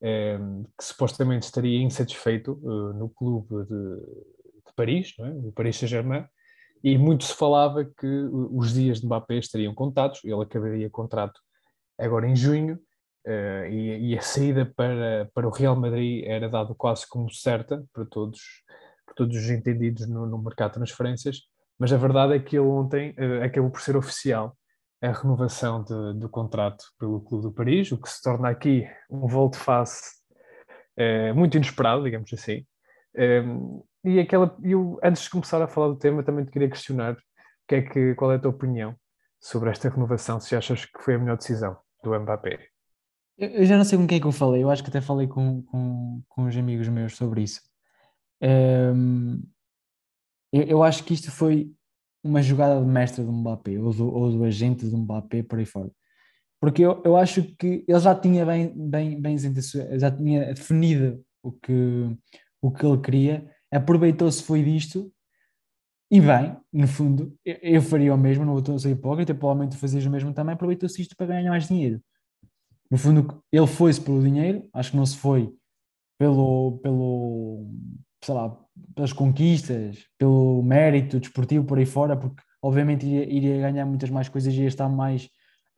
que 0.00 0.84
supostamente 0.84 1.46
estaria 1.46 1.82
insatisfeito 1.82 2.54
no 2.94 3.08
clube 3.08 3.64
de, 3.64 3.96
de 4.66 4.72
Paris, 4.76 5.12
é? 5.18 5.28
o 5.28 5.50
Paris 5.50 5.76
Saint-Germain, 5.76 6.24
e 6.84 6.96
muito 6.96 7.24
se 7.24 7.34
falava 7.34 7.84
que 7.84 8.06
os 8.52 8.72
dias 8.72 9.00
de 9.00 9.06
Mbappé 9.06 9.38
estariam 9.38 9.74
contados, 9.74 10.20
ele 10.22 10.40
acabaria 10.40 10.88
contrato 10.88 11.40
agora 11.98 12.28
em 12.28 12.36
junho, 12.36 12.78
e, 13.70 14.16
a 14.16 14.22
saída 14.22 14.64
para, 14.64 15.30
para 15.34 15.46
o 15.46 15.50
Real 15.50 15.76
Madrid 15.76 16.24
era 16.24 16.48
dado 16.48 16.74
quase 16.74 17.06
como 17.06 17.30
certa 17.30 17.84
para 17.92 18.06
todos, 18.06 18.40
para 19.08 19.14
todos 19.14 19.36
os 19.36 19.48
entendidos 19.48 20.06
no, 20.06 20.26
no 20.26 20.38
mercado 20.38 20.70
de 20.70 20.74
transferências, 20.74 21.40
mas 21.78 21.92
a 21.92 21.96
verdade 21.96 22.34
é 22.34 22.38
que 22.38 22.56
ele 22.56 22.66
ontem 22.66 23.14
uh, 23.18 23.42
acabou 23.44 23.70
por 23.70 23.80
ser 23.80 23.96
oficial 23.96 24.56
a 25.00 25.12
renovação 25.12 25.82
de, 25.82 26.18
do 26.18 26.28
contrato 26.28 26.84
pelo 26.98 27.20
Clube 27.20 27.44
do 27.44 27.52
Paris, 27.52 27.90
o 27.92 27.98
que 27.98 28.08
se 28.08 28.20
torna 28.20 28.48
aqui 28.48 28.86
um 29.08 29.26
volte-face 29.26 30.02
uh, 30.98 31.34
muito 31.34 31.56
inesperado, 31.56 32.02
digamos 32.02 32.32
assim. 32.32 32.66
Um, 33.16 33.82
e 34.04 34.18
aquela, 34.18 34.56
eu, 34.62 34.98
antes 35.02 35.22
de 35.22 35.30
começar 35.30 35.62
a 35.62 35.68
falar 35.68 35.88
do 35.88 35.98
tema, 35.98 36.22
também 36.22 36.44
te 36.44 36.50
queria 36.50 36.68
questionar 36.68 37.16
que 37.66 37.74
é 37.76 37.82
que, 37.82 38.14
qual 38.14 38.32
é 38.32 38.36
a 38.36 38.38
tua 38.38 38.50
opinião 38.50 38.94
sobre 39.40 39.70
esta 39.70 39.88
renovação, 39.88 40.40
se 40.40 40.56
achas 40.56 40.84
que 40.84 41.02
foi 41.02 41.14
a 41.14 41.18
melhor 41.18 41.36
decisão 41.36 41.76
do 42.02 42.18
Mbappé. 42.18 42.58
Eu, 43.36 43.64
já 43.64 43.76
não 43.76 43.84
sei 43.84 43.96
com 43.96 44.06
quem 44.06 44.18
é 44.18 44.20
que 44.20 44.26
eu 44.26 44.32
falei, 44.32 44.64
eu 44.64 44.70
acho 44.70 44.82
que 44.82 44.90
até 44.90 45.00
falei 45.00 45.28
com, 45.28 45.62
com, 45.62 46.22
com 46.28 46.44
os 46.46 46.56
amigos 46.56 46.88
meus 46.88 47.16
sobre 47.16 47.42
isso. 47.42 47.60
Um, 48.42 49.42
eu, 50.52 50.62
eu, 50.62 50.82
acho 50.82 51.04
que 51.04 51.14
isto 51.14 51.30
foi 51.30 51.72
uma 52.22 52.42
jogada 52.42 52.80
de 52.80 52.86
mestre 52.86 53.24
do 53.24 53.32
Mbappé, 53.32 53.78
ou 53.78 53.92
do, 53.92 54.14
ou 54.14 54.30
do 54.30 54.44
agente 54.44 54.86
do 54.86 54.96
Mbappé 54.96 55.42
por 55.42 55.58
aí 55.58 55.66
fora. 55.66 55.90
Porque 56.60 56.82
eu, 56.82 57.02
eu 57.04 57.16
acho 57.16 57.42
que 57.56 57.84
ele 57.86 58.00
já 58.00 58.14
tinha 58.14 58.44
bem, 58.44 58.72
bem, 58.74 59.20
bem 59.20 59.36
já 59.38 60.10
tinha 60.10 60.52
definido 60.52 61.24
o 61.42 61.52
que, 61.52 61.72
o 62.60 62.70
que 62.70 62.84
ele 62.84 63.00
queria, 63.00 63.54
aproveitou-se 63.72 64.42
foi 64.42 64.62
disto, 64.62 65.12
e 66.10 66.20
bem, 66.20 66.56
no 66.72 66.88
fundo, 66.88 67.36
eu, 67.44 67.58
eu 67.62 67.82
faria 67.82 68.14
o 68.14 68.18
mesmo, 68.18 68.44
não 68.44 68.58
vou 68.58 68.78
ser 68.78 68.90
hipócrita, 68.90 69.34
provavelmente 69.34 69.76
fazias 69.76 70.04
o 70.06 70.10
mesmo 70.10 70.32
também, 70.32 70.54
aproveitou-se 70.54 71.00
isto 71.02 71.14
para 71.14 71.26
ganhar 71.26 71.50
mais 71.50 71.68
dinheiro 71.68 72.02
no 72.90 72.96
fundo, 72.96 73.42
ele 73.52 73.66
foi-se 73.66 74.00
pelo 74.00 74.22
dinheiro, 74.22 74.68
acho 74.72 74.92
que 74.92 74.96
não 74.96 75.04
se 75.04 75.16
foi 75.16 75.54
pelo, 76.18 76.78
pelo 76.78 77.70
sei 78.22 78.34
lá, 78.34 78.56
pelas 78.94 79.12
conquistas, 79.12 79.98
pelo 80.18 80.62
mérito 80.62 81.20
desportivo 81.20 81.64
por 81.64 81.78
aí 81.78 81.86
fora, 81.86 82.16
porque 82.16 82.42
obviamente 82.62 83.06
iria, 83.06 83.32
iria 83.32 83.60
ganhar 83.60 83.86
muitas 83.86 84.10
mais 84.10 84.28
coisas, 84.28 84.52
iria 84.52 84.68
estar 84.68 84.88
mais, 84.88 85.24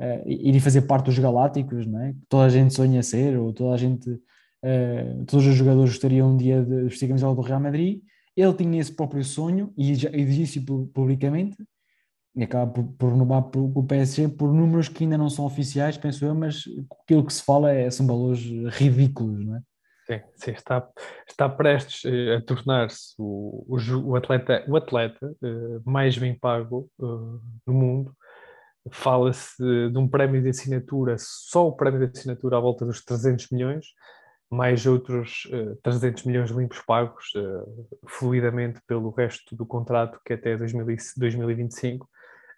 uh, 0.00 0.28
iria 0.28 0.61
fazer 0.61 0.82
parte 0.82 1.06
dos 1.06 1.18
Galácticos, 1.18 1.87
não 1.87 2.00
é? 2.00 2.14
Toda 2.28 2.44
a 2.44 2.49
gente 2.49 2.75
sonha 2.75 3.02
ser, 3.02 3.38
ou 3.38 3.52
toda 3.52 3.75
a 3.75 3.76
gente, 3.76 4.11
uh, 4.11 5.25
todos 5.26 5.47
os 5.47 5.54
jogadores 5.54 5.90
gostariam 5.90 6.32
um 6.32 6.37
dia 6.37 6.62
de 6.62 6.85
vestir 6.85 7.06
a 7.06 7.09
camisola 7.09 7.35
do 7.35 7.42
Real 7.42 7.61
Madrid. 7.61 8.00
Ele 8.37 8.54
tinha 8.54 8.80
esse 8.80 8.92
próprio 8.92 9.25
sonho 9.25 9.73
e, 9.76 9.94
já, 9.94 10.09
e 10.11 10.25
disse 10.25 10.61
publicamente 10.61 11.56
e 12.35 12.44
acaba 12.44 12.70
por, 12.73 12.85
por 12.92 13.12
renovar 13.12 13.50
o 13.54 13.82
PSG 13.85 14.28
por 14.28 14.52
números 14.52 14.88
que 14.88 15.04
ainda 15.04 15.18
não 15.18 15.28
são 15.28 15.44
oficiais, 15.44 15.99
penso 15.99 16.25
eu, 16.25 16.35
mas 16.35 16.64
aquilo 17.02 17.26
que 17.26 17.32
se 17.32 17.42
fala 17.42 17.73
é, 17.73 17.90
são 17.90 18.06
valores 18.06 18.40
ridículos, 18.76 19.44
não 19.44 19.56
é? 19.56 19.62
Sim, 20.10 20.20
sim 20.34 20.50
está, 20.50 20.88
está 21.28 21.48
prestes 21.48 22.04
eh, 22.04 22.34
a 22.34 22.40
tornar-se 22.40 23.14
o, 23.16 23.64
o, 23.68 24.08
o, 24.08 24.16
atleta, 24.16 24.64
o 24.66 24.76
atleta 24.76 25.24
uh, 25.40 25.80
mais 25.88 26.18
bem 26.18 26.36
pago 26.36 26.90
uh, 26.98 27.40
no 27.64 27.72
mundo. 27.72 28.12
Fala-se 28.90 29.56
de, 29.62 29.96
um 29.96 30.08
prémio 30.08 30.42
de 30.42 30.48
assinatura, 30.48 31.14
só 31.16 31.68
o 31.68 31.76
prémio 31.76 32.00
de 32.00 32.18
assinatura 32.18 32.56
à 32.56 32.60
volta 32.60 32.84
dos 32.84 33.04
300 33.04 33.50
milhões, 33.50 33.86
mais 34.50 34.84
outros 34.84 35.44
uh, 35.52 35.76
300 35.80 36.24
milhões 36.24 36.50
limpos 36.50 36.80
pagos 36.80 37.32
fluidamente 38.08 38.80
pelo 38.88 39.10
resto 39.10 39.54
do 39.54 39.64
contrato, 39.64 40.18
que 40.24 40.32
é 40.32 40.36
até 40.36 40.56
2000, 40.56 40.86
2025. 41.18 42.08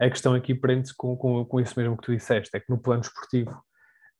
A 0.01 0.09
questão 0.09 0.33
aqui 0.33 0.55
prende-se 0.55 0.97
com, 0.97 1.15
com, 1.19 1.45
com 1.45 1.61
isso 1.61 1.79
mesmo 1.79 1.99
que 1.99 2.05
tu 2.05 2.17
disseste, 2.17 2.57
é 2.57 2.61
que 2.61 2.71
no 2.71 2.79
plano 2.79 3.03
esportivo 3.03 3.63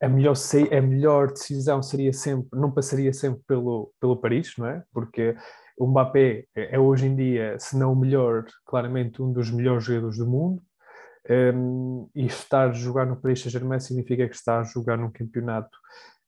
a 0.03 0.09
melhor, 0.09 0.35
a 0.71 0.81
melhor 0.81 1.31
decisão 1.31 1.81
seria 1.81 2.11
sempre, 2.11 2.47
não 2.51 2.71
passaria 2.71 3.13
sempre 3.13 3.41
pelo, 3.47 3.91
pelo 3.99 4.17
Paris, 4.17 4.53
não 4.57 4.67
é? 4.67 4.83
Porque 4.91 5.35
o 5.77 5.87
Mbappé 5.87 6.45
é 6.53 6.77
hoje 6.77 7.07
em 7.07 7.15
dia, 7.15 7.57
se 7.57 7.77
não 7.77 7.93
o 7.93 7.95
melhor, 7.95 8.45
claramente 8.65 9.21
um 9.21 9.31
dos 9.31 9.49
melhores 9.49 9.85
jogadores 9.85 10.17
do 10.17 10.27
mundo. 10.27 10.61
Um, 11.29 12.09
e 12.13 12.25
estar 12.25 12.69
a 12.69 12.73
jogar 12.73 13.05
no 13.05 13.15
Paris 13.15 13.39
Saint-Germain 13.39 13.79
significa 13.79 14.27
que 14.27 14.35
está 14.35 14.59
a 14.59 14.63
jogar 14.65 14.97
num 14.97 15.09
campeonato 15.09 15.77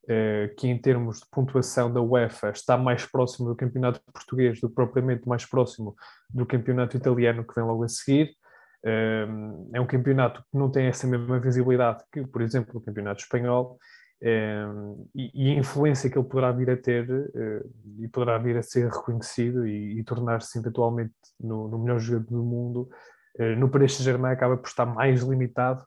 uh, 0.06 0.56
que, 0.56 0.70
em 0.70 0.78
termos 0.80 1.20
de 1.20 1.26
pontuação 1.30 1.92
da 1.92 2.02
UEFA, 2.02 2.52
está 2.52 2.78
mais 2.78 3.06
próximo 3.06 3.50
do 3.50 3.58
campeonato 3.58 4.00
português 4.14 4.62
do 4.62 4.70
que 4.70 4.76
propriamente 4.76 5.28
mais 5.28 5.46
próximo 5.46 5.96
do 6.30 6.46
campeonato 6.46 6.96
italiano 6.96 7.46
que 7.46 7.54
vem 7.54 7.66
logo 7.66 7.84
a 7.84 7.90
seguir 7.90 8.34
é 9.74 9.82
um 9.82 9.88
campeonato 9.88 10.42
que 10.42 10.58
não 10.58 10.70
tem 10.70 10.86
essa 10.86 11.08
mesma 11.08 11.40
visibilidade 11.40 12.04
que, 12.12 12.26
por 12.28 12.42
exemplo, 12.42 12.78
o 12.78 12.82
campeonato 12.82 13.22
espanhol 13.22 13.80
e, 14.22 15.52
a 15.52 15.60
influência 15.60 16.10
que 16.10 16.18
ele 16.18 16.28
poderá 16.28 16.52
vir 16.52 16.70
a 16.70 16.78
ter 16.78 17.10
eh, 17.36 17.64
e 18.00 18.08
poderá 18.08 18.38
vir 18.38 18.58
a 18.58 18.64
ser 18.64 18.90
reconhecido 18.90 19.68
e, 19.68 20.04
tornar-se 20.04 20.58
eventualmente 20.58 21.14
no, 21.40 21.68
no, 21.68 21.80
melhor 21.80 22.00
jogador 22.00 22.30
do 22.30 22.44
mundo, 22.44 22.90
eh, 23.38 23.56
no 23.56 23.70
Paris 23.70 23.94
Saint-Germain 23.94 24.34
acaba 24.34 24.58
por 24.58 24.68
estar 24.68 24.86
mais 24.86 25.22
limitado 25.22 25.86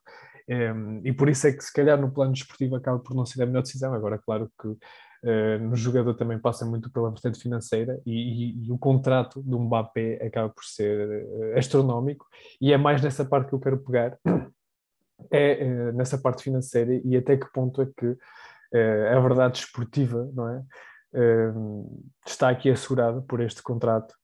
e 1.05 1.13
por 1.13 1.29
isso 1.29 1.47
é 1.47 1.53
que 1.53 1.63
se 1.63 1.71
calhar 1.71 2.01
no 2.01 2.11
plano 2.11 2.33
desportivo 2.33 2.75
acaba 2.75 2.99
por 2.99 3.15
não 3.15 3.27
ser 3.27 3.43
a 3.43 3.47
melhor 3.47 3.61
decisão. 3.61 3.93
Agora, 3.93 4.17
claro 4.17 4.51
que 4.59 4.69
Uh, 5.23 5.59
no 5.59 5.75
jogador 5.75 6.15
também 6.15 6.39
passa 6.39 6.65
muito 6.65 6.93
pela 6.93 7.11
vertente 7.11 7.41
financeira 7.41 8.01
e, 8.07 8.13
e, 8.13 8.67
e, 8.67 8.73
o 8.73 8.79
contrato 8.79 9.43
do 9.43 9.59
Mbappé 9.59 10.25
acaba 10.25 10.49
por 10.49 10.65
ser 10.65 11.25
uh, 11.25 11.59
astronómico. 11.59 12.25
E 12.61 12.73
é 12.73 12.77
mais 12.77 13.03
nessa 13.03 13.25
parte 13.25 13.49
que 13.49 13.55
eu 13.55 13.59
quero 13.59 13.79
pegar, 13.79 14.17
é 15.33 15.65
uh, 15.65 15.93
nessa 15.93 16.19
parte 16.19 16.45
financeira 16.45 17.01
e 17.05 17.17
até 17.17 17.37
que 17.37 17.51
ponto 17.53 17.83
é 17.83 17.87
que 17.87 18.17
a 19.17 19.19
verdade 19.19 19.61
esportiva 19.61 20.31
não 20.35 20.47
é, 20.47 20.63
está 22.27 22.51
aqui 22.51 22.69
assegurada 22.69 23.23
por 23.23 23.41
este 23.41 23.63
contrato 23.63 24.15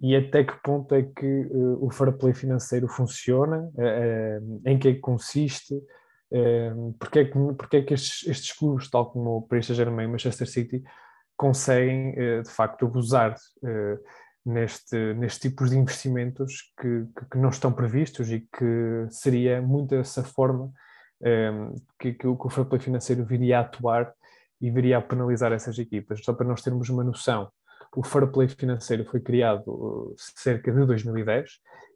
e 0.00 0.16
até 0.16 0.42
que 0.42 0.60
ponto 0.64 0.92
é 0.96 1.04
que 1.04 1.48
o 1.80 1.88
fair 1.92 2.12
play 2.18 2.34
financeiro 2.34 2.88
funciona, 2.88 3.70
em 4.66 4.76
que 4.80 4.88
é 4.88 4.94
que 4.94 4.98
consiste, 4.98 5.80
porque 6.98 7.18
é 7.20 7.24
que, 7.24 7.38
porque 7.56 7.76
é 7.78 7.82
que 7.82 7.94
estes, 7.94 8.28
estes 8.28 8.52
clubes, 8.52 8.88
tal 8.88 9.10
como 9.10 9.38
o 9.38 9.42
Paris 9.42 9.66
Saint-Germain 9.66 10.04
e 10.04 10.08
Manchester 10.08 10.48
City, 10.48 10.82
conseguem 11.36 12.14
eh, 12.16 12.42
de 12.42 12.50
facto 12.50 12.86
abusar 12.86 13.34
eh, 13.64 13.98
neste, 14.44 15.14
neste 15.14 15.48
tipo 15.48 15.64
de 15.66 15.76
investimentos 15.76 16.72
que, 16.80 17.06
que, 17.30 17.38
não 17.38 17.48
estão 17.48 17.72
previstos 17.72 18.30
e 18.30 18.40
que 18.40 19.06
seria 19.10 19.60
muito 19.60 19.94
essa 19.94 20.22
forma 20.22 20.72
que, 21.98 22.14
que, 22.14 22.26
o 22.26 22.48
fair 22.48 22.66
play 22.66 22.80
financeiro 22.80 23.26
viria 23.26 23.58
a 23.58 23.60
atuar 23.60 24.10
e 24.60 24.70
viria 24.70 24.98
a 24.98 25.02
penalizar 25.02 25.52
essas 25.52 25.78
equipas. 25.78 26.24
Só 26.24 26.32
para 26.32 26.46
nós 26.46 26.62
termos 26.62 26.88
uma 26.88 27.04
noção, 27.04 27.50
o 27.96 28.04
fair 28.04 28.26
play 28.28 28.48
financeiro 28.48 29.04
foi 29.04 29.20
criado 29.20 30.12
eh, 30.12 30.14
cerca 30.18 30.72
de 30.72 30.86
2010 30.86 31.50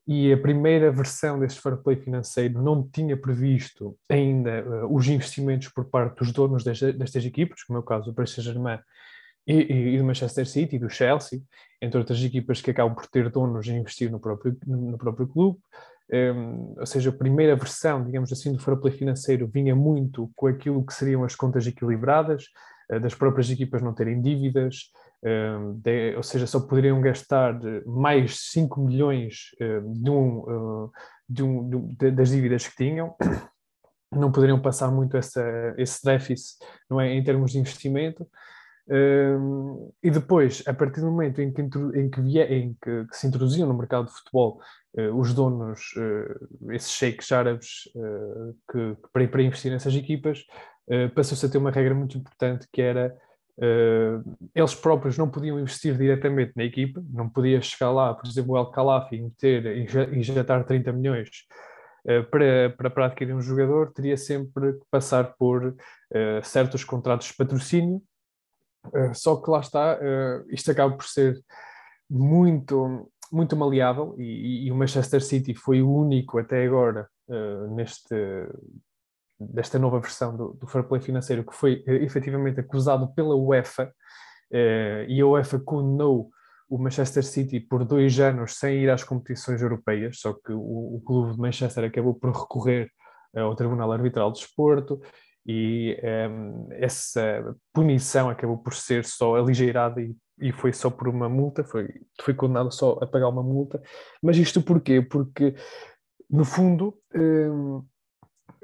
e 0.06 0.32
a 0.32 0.36
primeira 0.36 0.90
versão 0.90 1.38
deste 1.38 1.60
fair 1.60 1.76
play 1.78 1.96
financeiro 1.96 2.62
não 2.62 2.86
tinha 2.86 3.16
previsto 3.16 3.96
ainda 4.08 4.62
uh, 4.62 4.94
os 4.94 5.08
investimentos 5.08 5.68
por 5.68 5.86
parte 5.86 6.18
dos 6.18 6.32
donos 6.32 6.62
desta, 6.62 6.92
destas 6.92 7.24
equipas, 7.24 7.62
como 7.62 7.78
é 7.78 7.80
o 7.80 7.84
caso 7.84 8.06
do 8.06 8.14
Paris 8.14 8.30
Saint-Germain 8.32 8.78
e, 9.46 9.54
e, 9.54 9.94
e, 9.94 9.98
do 9.98 10.04
Manchester 10.04 10.46
City 10.46 10.76
e 10.76 10.78
do 10.78 10.90
Chelsea, 10.90 11.42
entre 11.80 11.98
outras 11.98 12.22
equipas 12.22 12.60
que 12.60 12.70
acabam 12.70 12.94
por 12.94 13.06
ter 13.06 13.30
donos 13.30 13.66
a 13.68 13.72
investir 13.72 14.10
no 14.10 14.20
próprio, 14.20 14.56
no 14.66 14.98
próprio 14.98 15.26
clube. 15.26 15.58
Um, 16.12 16.16
ehm, 16.16 16.74
ou 16.78 16.86
seja, 16.86 17.08
a 17.08 17.12
primeira 17.12 17.56
versão, 17.56 18.04
digamos 18.04 18.30
assim, 18.30 18.52
do 18.52 18.58
fair 18.58 18.76
play 18.76 18.92
financeiro 18.92 19.46
vinha 19.46 19.74
muito 19.74 20.30
com 20.36 20.46
aquilo 20.46 20.84
que 20.84 20.92
seriam 20.92 21.24
as 21.24 21.34
contas 21.34 21.66
equilibradas, 21.66 22.44
uh, 22.92 23.00
das 23.00 23.14
próprias 23.14 23.50
equipas 23.50 23.80
não 23.80 23.94
terem 23.94 24.20
dívidas, 24.20 24.90
de, 25.76 26.14
ou 26.16 26.22
seja, 26.22 26.46
só 26.46 26.60
poderiam 26.60 27.00
gastar 27.00 27.58
mais 27.86 28.50
5 28.52 28.80
milhões 28.82 29.50
de 29.58 30.10
um, 30.10 30.90
de 31.28 31.42
um, 31.42 31.88
de, 31.98 32.10
das 32.10 32.28
dívidas 32.28 32.68
que 32.68 32.76
tinham, 32.76 33.14
não 34.12 34.30
poderiam 34.30 34.60
passar 34.60 34.90
muito 34.90 35.16
essa, 35.16 35.74
esse 35.78 36.04
déficit 36.04 36.58
não 36.88 37.00
é, 37.00 37.12
em 37.12 37.24
termos 37.24 37.52
de 37.52 37.58
investimento. 37.58 38.28
e 40.02 40.10
depois, 40.10 40.62
a 40.66 40.74
partir 40.74 41.00
do 41.00 41.10
momento 41.10 41.40
em 41.40 41.52
que, 41.52 41.62
em 41.62 42.10
que, 42.10 42.20
em 42.20 42.76
que, 42.82 43.06
que 43.06 43.16
se 43.16 43.26
introduziam 43.26 43.66
no 43.66 43.76
mercado 43.76 44.06
de 44.06 44.12
futebol 44.12 44.60
uh, 44.98 45.18
os 45.18 45.32
donos, 45.32 45.80
uh, 45.96 46.72
esses 46.72 46.90
sheiks 46.90 47.32
árabes 47.32 47.88
que, 48.70 48.96
para, 49.10 49.26
para 49.26 49.42
investir 49.42 49.72
nessas 49.72 49.94
equipas, 49.94 50.44
passou-se 51.14 51.46
a 51.46 51.48
ter 51.48 51.56
uma 51.56 51.70
regra 51.70 51.94
muito 51.94 52.18
importante 52.18 52.68
que 52.70 52.82
era 52.82 53.16
eles 54.54 54.74
próprios 54.74 55.16
não 55.16 55.30
podiam 55.30 55.60
investir 55.60 55.96
diretamente 55.96 56.52
na 56.56 56.64
equipa, 56.64 57.02
não 57.10 57.28
podia 57.28 57.60
chegar 57.60 57.92
lá, 57.92 58.12
por 58.12 58.26
exemplo, 58.26 58.54
o 58.54 58.58
El 58.58 58.70
Khalafi 58.70 59.20
meter, 59.20 59.78
injetar 60.12 60.64
30 60.64 60.92
milhões 60.92 61.28
uh, 62.06 62.24
para, 62.30 62.70
para, 62.76 62.90
para 62.90 63.06
adquirir 63.06 63.34
um 63.34 63.40
jogador, 63.40 63.92
teria 63.92 64.16
sempre 64.16 64.72
que 64.72 64.84
passar 64.90 65.34
por 65.38 65.66
uh, 65.66 65.74
certos 66.42 66.82
contratos 66.84 67.28
de 67.28 67.36
patrocínio. 67.36 68.02
só 69.14 69.36
que 69.36 69.50
lá 69.50 69.60
está, 69.60 69.98
isto 70.50 70.70
acaba 70.70 70.94
por 70.94 71.06
ser 71.06 71.40
muito, 72.10 73.10
muito 73.32 73.56
maleável 73.56 74.14
e, 74.18 74.66
e, 74.66 74.70
o 74.70 74.74
Manchester 74.74 75.22
City 75.22 75.54
foi 75.54 75.80
o 75.80 75.90
único 75.90 76.38
até 76.38 76.66
agora 76.66 77.08
neste 77.70 78.14
desta 79.38 79.78
nova 79.78 80.00
versão 80.00 80.36
do, 80.36 80.52
do 80.54 80.66
fair 80.66 80.84
play 80.84 81.00
financeiro, 81.00 81.44
que 81.44 81.54
foi 81.54 81.82
eh, 81.86 81.96
efetivamente 82.04 82.60
acusado 82.60 83.12
pela 83.14 83.34
UEFA, 83.34 83.92
eh, 84.52 85.06
e 85.08 85.20
a 85.20 85.26
UEFA 85.26 85.58
condenou 85.60 86.30
o 86.68 86.78
Manchester 86.78 87.24
City 87.24 87.60
por 87.60 87.84
dois 87.84 88.18
anos 88.18 88.56
sem 88.56 88.82
ir 88.82 88.90
às 88.90 89.04
competições 89.04 89.60
europeias, 89.60 90.18
só 90.20 90.32
que 90.32 90.52
o, 90.52 90.96
o 90.96 91.02
clube 91.04 91.32
de 91.34 91.38
Manchester 91.38 91.84
acabou 91.84 92.14
por 92.14 92.30
recorrer 92.32 92.90
eh, 93.34 93.40
ao 93.40 93.54
Tribunal 93.54 93.92
Arbitral 93.92 94.32
de 94.32 94.40
Desporto 94.40 95.00
e 95.46 95.98
um, 96.30 96.68
essa 96.72 97.54
punição 97.72 98.30
acabou 98.30 98.58
por 98.58 98.74
ser 98.74 99.04
só 99.04 99.36
aligeirada 99.36 100.00
e, 100.00 100.16
e, 100.40 100.52
foi 100.52 100.72
só 100.72 100.88
por 100.88 101.06
uma 101.06 101.28
multa, 101.28 101.62
foi, 101.62 101.88
foi 102.22 102.32
condenado 102.32 102.72
só 102.72 102.98
a 103.02 103.06
pagar 103.06 103.28
uma 103.28 103.42
multa. 103.42 103.82
Mas 104.22 104.38
isto 104.38 104.62
porquê? 104.62 105.02
Porque, 105.02 105.54
no 106.30 106.46
fundo, 106.46 106.96
um, 107.14 107.84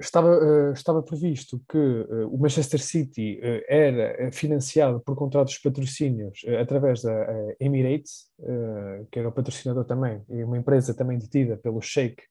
estava, 0.01 0.31
uh, 0.31 0.73
estava 0.73 1.03
previsto 1.03 1.61
que 1.69 1.79
uh, 1.79 2.35
o 2.35 2.39
Manchester 2.39 2.81
City 2.81 3.39
uh, 3.43 3.65
era 3.69 4.33
financiado 4.33 5.01
por 5.01 5.15
contratos 5.15 5.55
de 5.55 5.63
patrocínios 5.63 6.41
através 6.61 7.03
da 7.03 7.27
Emirates, 7.59 8.31
que 9.11 9.19
era 9.19 9.29
o 9.29 9.33
patrocinador 9.33 9.85
também, 9.85 10.23
e 10.29 10.43
uma 10.43 10.59
empresa 10.59 10.95
também 10.95 11.19
detida 11.19 11.57
pelo 11.57 11.81
Sheikh, 11.81 12.23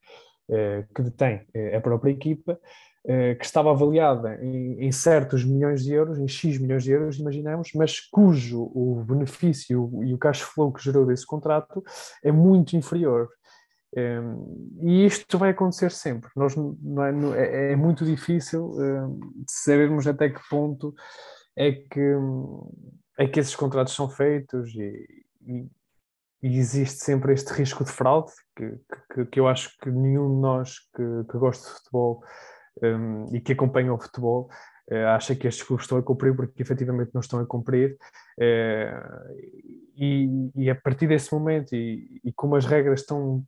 que 0.96 1.02
detém 1.04 1.46
a 1.76 1.80
própria 1.80 2.12
equipa, 2.12 2.60
que 3.38 3.46
estava 3.46 3.72
avaliada 3.72 4.40
em, 4.44 4.86
em, 4.86 4.92
certos 4.92 5.46
milhões 5.46 5.84
de 5.84 5.94
euros, 5.94 6.18
em 6.18 6.28
X 6.28 6.58
milhões 6.58 6.84
de 6.84 6.92
euros, 6.92 7.18
imaginamos, 7.18 7.72
mas 7.76 8.00
cujo 8.00 8.64
o 8.74 9.04
benefício 9.08 9.92
e 10.04 10.14
o 10.14 10.18
cash 10.18 10.42
flow 10.42 10.72
que 10.72 10.84
gerou 10.84 11.06
desse 11.06 11.26
contrato 11.26 11.84
é 12.24 12.32
muito 12.32 12.76
inferior. 12.76 13.30
Um, 13.96 14.78
e 14.82 15.06
isto 15.06 15.38
vai 15.38 15.50
acontecer 15.50 15.92
sempre. 15.92 16.30
Nós, 16.36 16.56
é, 16.56 17.12
não, 17.12 17.34
é, 17.34 17.72
é, 17.72 17.76
muito 17.76 18.06
difícil 18.06 18.72
um, 18.72 19.20
sabermos 19.48 20.06
até 20.06 20.30
que 20.30 20.42
ponto 20.50 20.94
é 21.56 21.72
que, 21.72 22.16
é 23.18 23.28
que 23.28 23.40
esses 23.40 23.56
contratos 23.56 23.96
são 23.96 24.10
feitos 24.10 24.74
e, 24.76 25.08
e, 25.42 25.70
e 26.44 26.58
existe 26.58 27.04
sempre 27.04 27.34
este 27.34 27.52
risco 27.52 27.84
de 27.84 27.92
fraude, 27.92 28.32
que, 28.56 28.80
que, 29.14 29.26
que 29.26 29.40
eu 29.40 29.48
acho 29.48 29.76
que 29.80 29.90
nenhum 29.90 30.36
de 30.36 30.42
nós 30.42 30.80
que, 30.96 31.32
que 31.32 31.38
gosta 31.38 31.68
de 31.68 31.76
futebol 31.78 32.24
um, 32.82 33.36
e 33.36 33.42
que 33.42 33.54
acompanha 33.54 33.94
o 33.94 34.00
futebol 34.00 34.50
uh, 34.92 35.08
acha 35.16 35.36
que 35.36 35.48
estes 35.48 35.66
clubes 35.66 35.86
estão 35.86 35.98
a 35.98 36.04
cumprir, 36.04 36.36
porque 36.36 36.62
efetivamente 36.62 37.12
não 37.14 37.22
estão 37.22 37.40
a 37.40 37.46
cumprir. 37.46 37.98
Uh, 38.38 39.70
e, 39.96 40.52
e, 40.56 40.70
a 40.70 40.76
partir 40.76 41.08
desse 41.08 41.34
momento, 41.34 41.76
e, 41.76 42.22
e 42.24 42.32
como 42.34 42.56
as 42.56 42.66
regras 42.66 43.02
estão, 43.02 43.44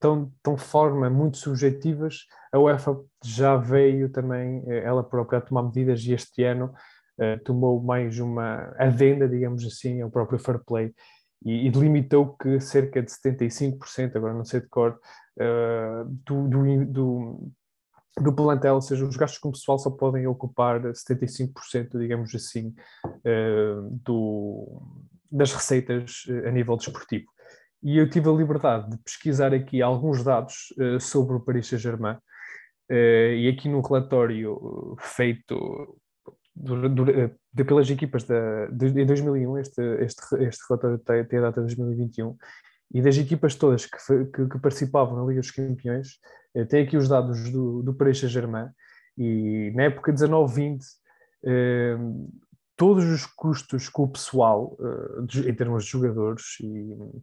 estão 0.00 0.56
de 0.56 0.62
forma 0.62 1.10
muito 1.10 1.36
subjetivas, 1.36 2.26
a 2.52 2.58
UEFA 2.58 2.98
já 3.22 3.56
veio 3.56 4.08
também 4.08 4.64
eh, 4.66 4.82
ela 4.84 5.04
própria 5.04 5.38
a 5.38 5.42
tomar 5.42 5.62
medidas 5.62 6.02
e 6.04 6.12
este 6.12 6.42
ano 6.42 6.72
uh, 7.18 7.44
tomou 7.44 7.82
mais 7.82 8.18
uma 8.18 8.74
adenda, 8.78 9.28
digamos 9.28 9.64
assim, 9.64 10.00
ao 10.00 10.10
próprio 10.10 10.38
fair 10.38 10.58
play 10.64 10.92
e, 11.44 11.66
e 11.66 11.70
delimitou 11.70 12.34
que 12.36 12.58
cerca 12.60 13.02
de 13.02 13.10
75%, 13.10 14.16
agora 14.16 14.34
não 14.34 14.44
sei 14.44 14.60
de 14.60 14.68
cor, 14.68 14.98
uh, 15.38 16.04
do, 16.26 16.48
do, 16.48 16.84
do, 16.86 17.52
do, 18.20 18.32
plantel, 18.32 18.76
ou 18.76 18.82
seja, 18.82 19.04
os 19.04 19.16
gastos 19.16 19.38
com 19.38 19.52
pessoal 19.52 19.78
só 19.78 19.90
podem 19.90 20.26
ocupar 20.26 20.80
75%, 20.80 21.98
digamos 21.98 22.34
assim, 22.34 22.74
uh, 23.06 24.00
do, 24.02 24.82
das 25.30 25.52
receitas 25.52 26.24
a 26.46 26.50
nível 26.50 26.76
desportivo. 26.76 27.26
E 27.82 27.98
eu 27.98 28.08
tive 28.08 28.28
a 28.28 28.32
liberdade 28.32 28.90
de 28.90 28.98
pesquisar 28.98 29.54
aqui 29.54 29.80
alguns 29.80 30.22
dados 30.22 30.74
sobre 31.00 31.36
o 31.36 31.40
Paris 31.40 31.66
Saint-Germain, 31.66 32.18
e 32.90 33.48
aqui 33.48 33.68
no 33.68 33.80
relatório 33.80 34.96
feito 35.00 35.98
de, 36.54 37.64
pelas 37.64 37.88
equipas 37.90 38.24
da, 38.24 38.66
de, 38.66 38.90
de 38.90 39.04
2001, 39.04 39.58
este, 39.58 39.82
este, 40.02 40.20
este 40.44 40.64
relatório 40.68 40.98
tem, 40.98 41.24
tem 41.24 41.38
a 41.38 41.42
data 41.42 41.64
de 41.64 41.74
2021, 41.74 42.36
e 42.92 43.00
das 43.00 43.16
equipas 43.16 43.54
todas 43.54 43.86
que, 43.86 43.96
que, 44.26 44.48
que 44.48 44.58
participavam 44.58 45.16
na 45.16 45.26
Liga 45.26 45.40
dos 45.40 45.50
Campeões, 45.50 46.18
eh, 46.54 46.64
tem 46.64 46.84
aqui 46.84 46.96
os 46.96 47.08
dados 47.08 47.50
do, 47.50 47.82
do 47.82 47.94
Paris 47.94 48.18
Saint-Germain, 48.18 48.68
e 49.16 49.72
na 49.74 49.84
época 49.84 50.12
19-20, 50.12 50.80
eh, 51.44 51.96
todos 52.76 53.04
os 53.04 53.26
custos 53.26 53.88
com 53.88 54.04
o 54.04 54.08
pessoal, 54.08 54.76
eh, 54.80 55.48
em 55.48 55.54
termos 55.54 55.84
de 55.84 55.90
jogadores 55.90 56.58
e, 56.60 56.92
eh, 56.92 57.20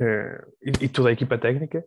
e, 0.00 0.84
e 0.84 0.88
toda 0.88 1.08
a 1.08 1.12
equipa 1.12 1.36
técnica, 1.38 1.84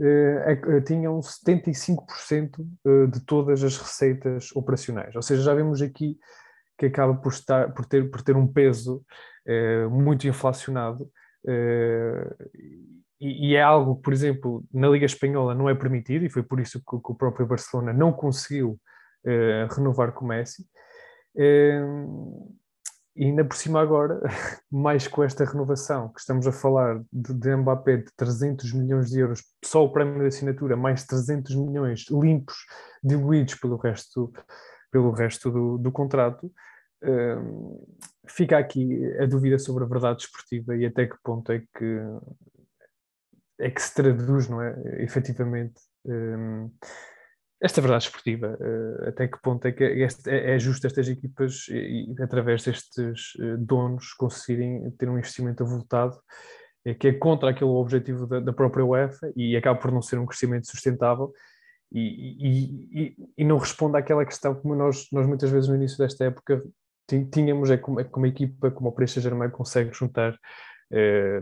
eh, 0.00 0.60
eh, 0.76 0.80
tinham 0.82 1.20
75% 1.20 2.64
eh, 2.86 3.06
de 3.08 3.20
todas 3.24 3.64
as 3.64 3.76
receitas 3.76 4.54
operacionais. 4.54 5.14
Ou 5.16 5.22
seja, 5.22 5.42
já 5.42 5.54
vemos 5.54 5.82
aqui 5.82 6.16
que 6.78 6.86
acaba 6.86 7.14
por, 7.14 7.32
estar, 7.32 7.74
por, 7.74 7.84
ter, 7.84 8.08
por 8.10 8.22
ter 8.22 8.36
um 8.36 8.46
peso 8.46 9.04
muito 9.90 10.28
inflacionado. 10.28 11.10
E, 13.20 13.50
e, 13.50 13.56
é 13.56 13.62
algo 13.62 13.96
por 13.96 14.12
exemplo, 14.12 14.62
na 14.72 14.88
Liga 14.88 15.06
Espanhola 15.06 15.54
não 15.54 15.68
é 15.68 15.74
permitido, 15.74 16.24
e 16.24 16.30
foi 16.30 16.42
por 16.42 16.60
isso 16.60 16.78
que, 16.78 17.00
que 17.02 17.12
o 17.12 17.14
próprio 17.14 17.46
Barcelona 17.46 17.92
não 17.92 18.12
conseguiu 18.12 18.78
renovar 19.70 20.12
com 20.12 20.24
o 20.24 20.28
Messi. 20.28 20.66
E 23.18 23.24
ainda 23.24 23.44
por 23.44 23.56
cima 23.56 23.80
agora, 23.80 24.20
mais 24.70 25.08
com 25.08 25.24
esta 25.24 25.44
renovação, 25.44 26.08
que 26.12 26.20
estamos 26.20 26.46
a 26.46 26.52
falar 26.52 27.02
de, 27.12 27.34
de 27.34 27.56
Mbappé 27.56 27.96
de 27.96 28.12
300 28.16 28.72
milhões 28.72 29.10
de 29.10 29.18
euros, 29.18 29.42
só 29.64 29.84
o 29.84 29.92
prémio 29.92 30.20
de 30.20 30.28
assinatura, 30.28 30.76
mais 30.76 31.04
300 31.04 31.52
milhões 31.56 32.04
limpos, 32.08 32.54
diluídos 33.02 33.56
pelo 33.56 33.76
resto, 33.76 34.32
pelo 34.92 35.10
resto 35.10 35.50
do, 35.50 35.78
do 35.78 35.90
contrato, 35.90 36.48
um, 37.02 37.84
fica 38.28 38.56
aqui 38.56 39.04
a 39.20 39.26
dúvida 39.26 39.58
sobre 39.58 39.82
a 39.82 39.88
verdade 39.88 40.22
esportiva 40.22 40.76
e 40.76 40.86
até 40.86 41.06
que 41.06 41.16
ponto 41.24 41.50
é 41.50 41.58
que, 41.76 41.98
é 43.58 43.68
que 43.68 43.82
se 43.82 43.96
traduz, 43.96 44.48
não 44.48 44.62
é, 44.62 45.02
efetivamente, 45.02 45.80
um, 46.04 46.70
esta 47.60 47.80
verdade 47.80 48.04
esportiva, 48.04 48.56
uh, 48.60 49.08
até 49.08 49.26
que 49.26 49.40
ponto 49.42 49.66
é 49.66 49.72
que 49.72 49.82
este, 49.82 50.30
é, 50.30 50.54
é, 50.54 50.58
justo 50.58 50.86
estas 50.86 51.08
equipas, 51.08 51.66
e, 51.68 52.12
e 52.12 52.22
através 52.22 52.62
destes 52.62 53.34
uh, 53.34 53.58
donos, 53.58 54.12
conseguirem 54.12 54.88
ter 54.92 55.08
um 55.08 55.18
investimento 55.18 55.64
avultado, 55.64 56.16
uh, 56.86 56.94
que 56.94 57.08
é 57.08 57.12
contra 57.12 57.50
aquele 57.50 57.70
objetivo 57.70 58.26
da, 58.26 58.38
da, 58.38 58.52
própria 58.52 58.84
UEFA 58.84 59.32
e 59.34 59.56
acaba 59.56 59.78
por 59.78 59.90
não 59.90 60.00
ser 60.00 60.18
um 60.18 60.26
crescimento 60.26 60.70
sustentável 60.70 61.32
e, 61.90 62.36
e, 62.92 63.16
e, 63.38 63.44
não 63.44 63.58
responde 63.58 63.96
àquela 63.96 64.24
questão 64.24 64.54
como 64.54 64.74
nós, 64.74 65.08
nós 65.10 65.26
muitas 65.26 65.50
vezes 65.50 65.68
no 65.68 65.74
início 65.74 65.98
desta 65.98 66.26
época 66.26 66.62
tínhamos, 67.32 67.70
é 67.70 67.78
como, 67.78 67.98
é 67.98 68.04
como 68.04 68.26
a 68.26 68.28
equipa, 68.28 68.70
como 68.70 68.90
o 68.90 68.92
Paris 68.92 69.12
Saint-Germain 69.12 69.48
consegue 69.50 69.90
juntar 69.94 70.38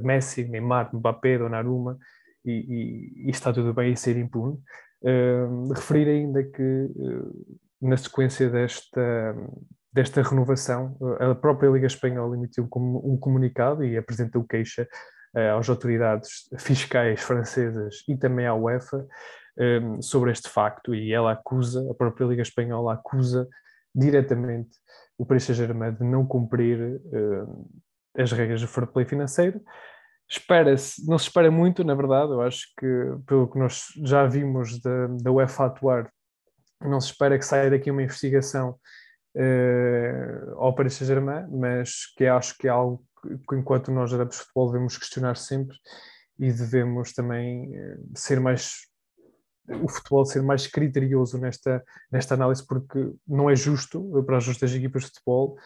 Messi, 0.03 0.45
Neymar, 0.45 0.95
Mbappé, 0.95 1.39
Donnarumma 1.39 1.99
e, 2.45 3.27
e, 3.27 3.31
está 3.31 3.53
tudo 3.53 3.75
bem 3.75 3.93
e 3.93 3.97
ser 3.97 4.17
impune 4.17 4.57
referir 5.75 6.09
ainda 6.09 6.43
que 6.43 6.63
uh, 6.63 7.59
na 7.81 7.97
sequência 7.97 8.51
desta, 8.51 9.35
desta 9.93 10.23
renovação, 10.23 10.97
uh, 11.01 11.31
a 11.31 11.35
própria 11.35 11.71
Liga 11.71 11.87
Espanhola 11.87 12.37
emitiu 12.37 12.69
um, 12.75 13.17
comunicado 13.17 13.85
e 13.85 13.97
apresentou 13.97 14.45
queixa 14.45 14.89
uh, 15.35 15.59
às 15.59 15.69
autoridades 15.69 16.49
fiscais 16.59 17.21
francesas 17.21 18.03
e 18.09 18.17
também 18.17 18.47
à 18.47 18.55
UEFA 18.55 19.07
um, 19.59 20.03
sobre 20.03 20.33
este 20.33 20.49
facto. 20.49 20.95
E 20.95 21.13
ela 21.13 21.33
acusa, 21.33 21.89
a 21.91 21.95
própria 21.95 22.27
Liga 22.27 22.43
Espanhola 22.43 22.95
acusa 22.95 23.49
diretamente 23.95 24.77
o 25.17 25.25
Paris 25.25 25.45
Saint-Germain 25.45 25.95
de 25.95 26.05
não 26.05 26.27
cumprir 26.27 27.01
as 28.19 28.33
regras 28.33 28.61
do 28.61 28.69
fair 28.69 28.87
play 28.87 29.07
financeiro 29.07 29.59
espera-se, 30.29 31.07
não 31.07 31.19
se 31.19 31.27
espera 31.27 31.51
muito, 31.51 31.85
na 31.85 31.95
verdade, 31.95 32.33
eu 32.33 32.41
acho 32.41 32.67
que 32.79 32.87
pelo 33.27 33.49
que 33.51 33.59
nós 33.59 33.87
já 34.05 34.27
vimos 34.27 34.81
da, 34.81 35.07
da 35.23 35.33
UEFA 35.33 35.67
atuar, 35.67 36.11
não 36.81 37.01
se 37.01 37.13
espera 37.13 37.39
que 37.39 37.45
saia 37.45 37.71
daqui 37.71 37.91
uma 37.91 38.03
investigação 38.03 38.79
uh, 39.37 40.55
ao 40.57 40.75
Paris 40.75 40.95
Saint-Germain, 40.95 41.47
mas 41.51 42.13
que 42.17 42.27
acho 42.27 42.57
que 42.59 42.67
é 42.67 42.71
algo 42.71 43.05
que, 43.23 43.57
enquanto 43.57 43.91
nós 43.93 44.13
adeptos 44.13 44.39
de 44.39 44.45
futebol, 44.45 44.73
devemos 44.73 44.99
questionar 44.99 45.37
sempre 45.37 45.77
e 46.39 46.53
devemos 46.53 47.13
também 47.13 47.71
uh, 47.79 48.05
ser 48.15 48.41
mais 48.41 48.87
o 49.83 49.89
futebol 49.89 50.25
ser 50.25 50.43
mais 50.43 50.67
criterioso 50.67 51.39
nesta, 51.39 51.83
nesta 52.11 52.35
análise, 52.35 52.65
porque 52.65 53.13
não 53.27 53.51
é 53.51 53.57
justo 53.57 54.23
para 54.25 54.37
as 54.37 54.45
justas 54.45 54.73
equipas 54.73 55.03
de 55.03 55.09
futebol 55.09 55.57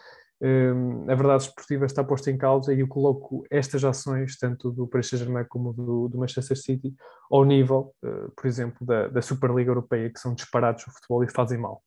a 1.07 1.15
verdade 1.15 1.43
esportiva 1.43 1.85
está 1.85 2.03
posta 2.03 2.31
em 2.31 2.37
causa 2.37 2.73
e 2.73 2.79
eu 2.79 2.87
coloco 2.87 3.45
estas 3.49 3.83
ações, 3.83 4.37
tanto 4.39 4.71
do 4.71 4.87
Paris 4.87 5.07
Saint-Germain 5.07 5.45
como 5.47 5.71
do, 5.71 6.07
do, 6.07 6.17
Manchester 6.17 6.57
City, 6.57 6.95
ao 7.29 7.45
nível, 7.45 7.93
uh, 8.03 8.31
por 8.31 8.47
exemplo, 8.47 8.85
da, 8.85 9.07
da, 9.07 9.21
Superliga 9.21 9.69
Europeia, 9.69 10.09
que 10.09 10.19
são 10.19 10.33
disparados 10.33 10.85
no 10.87 10.93
futebol 10.93 11.23
e 11.23 11.29
fazem 11.29 11.59
mal. 11.59 11.83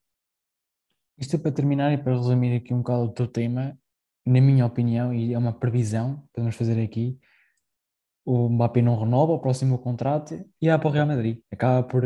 Isto 1.19 1.35
é 1.35 1.39
para 1.41 1.51
terminar 1.51 1.93
e 1.93 1.99
para 1.99 2.15
resumir 2.15 2.57
aqui 2.57 2.73
um 2.73 2.79
bocado 2.79 3.05
o 3.05 3.13
teu 3.13 3.27
tema, 3.27 3.77
na 4.25 4.41
minha 4.41 4.65
opinião, 4.65 5.13
e 5.13 5.35
é 5.35 5.39
uma 5.39 5.53
previsão 5.53 6.17
que 6.17 6.35
podemos 6.35 6.55
fazer 6.55 6.81
aqui, 6.81 7.19
o 8.25 8.49
Mbappé 8.49 8.83
não 8.83 8.97
renova 8.97 9.33
o 9.33 9.41
próximo 9.41 9.79
contrato 9.79 10.35
e 10.63 10.69
vai 10.69 10.79
para 10.79 10.89
o 10.89 10.93
Real 10.93 11.07
Madrid. 11.07 11.41
Acaba 11.53 11.87
por, 11.87 12.05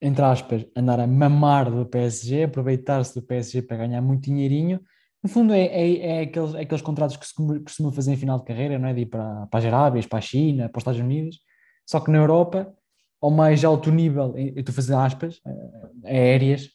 entre 0.00 0.24
aspas, 0.24 0.66
andar 0.74 0.98
a 0.98 1.06
mamar 1.06 1.70
do 1.70 1.84
PSG, 1.86 2.44
aproveitar-se 2.44 3.14
do 3.14 3.24
PSG 3.24 3.62
para 3.62 3.76
ganhar 3.76 4.00
muito 4.00 4.24
dinheirinho 4.24 4.80
no 5.22 5.28
fundo, 5.28 5.52
é, 5.52 5.66
é, 5.66 5.98
é, 5.98 6.20
aqueles, 6.22 6.54
é 6.54 6.60
aqueles 6.60 6.82
contratos 6.82 7.16
que 7.16 7.26
se 7.26 7.34
costumam 7.34 7.92
fazer 7.92 8.12
em 8.12 8.16
final 8.16 8.38
de 8.38 8.44
carreira, 8.44 8.78
não 8.78 8.88
é? 8.88 8.94
De 8.94 9.00
ir 9.02 9.06
para, 9.06 9.46
para 9.46 9.58
as 9.58 9.66
Arábias, 9.66 10.06
para 10.06 10.18
a 10.18 10.22
China, 10.22 10.68
para 10.68 10.78
os 10.78 10.82
Estados 10.82 11.00
Unidos. 11.00 11.40
Só 11.84 12.00
que 12.00 12.10
na 12.10 12.18
Europa, 12.18 12.72
ao 13.20 13.30
mais 13.30 13.64
alto 13.64 13.90
nível, 13.90 14.36
eu 14.36 14.60
estou 14.60 14.72
a 14.72 14.76
fazer 14.76 14.94
aspas, 14.94 15.40
eh, 16.04 16.10
aéreas, 16.12 16.68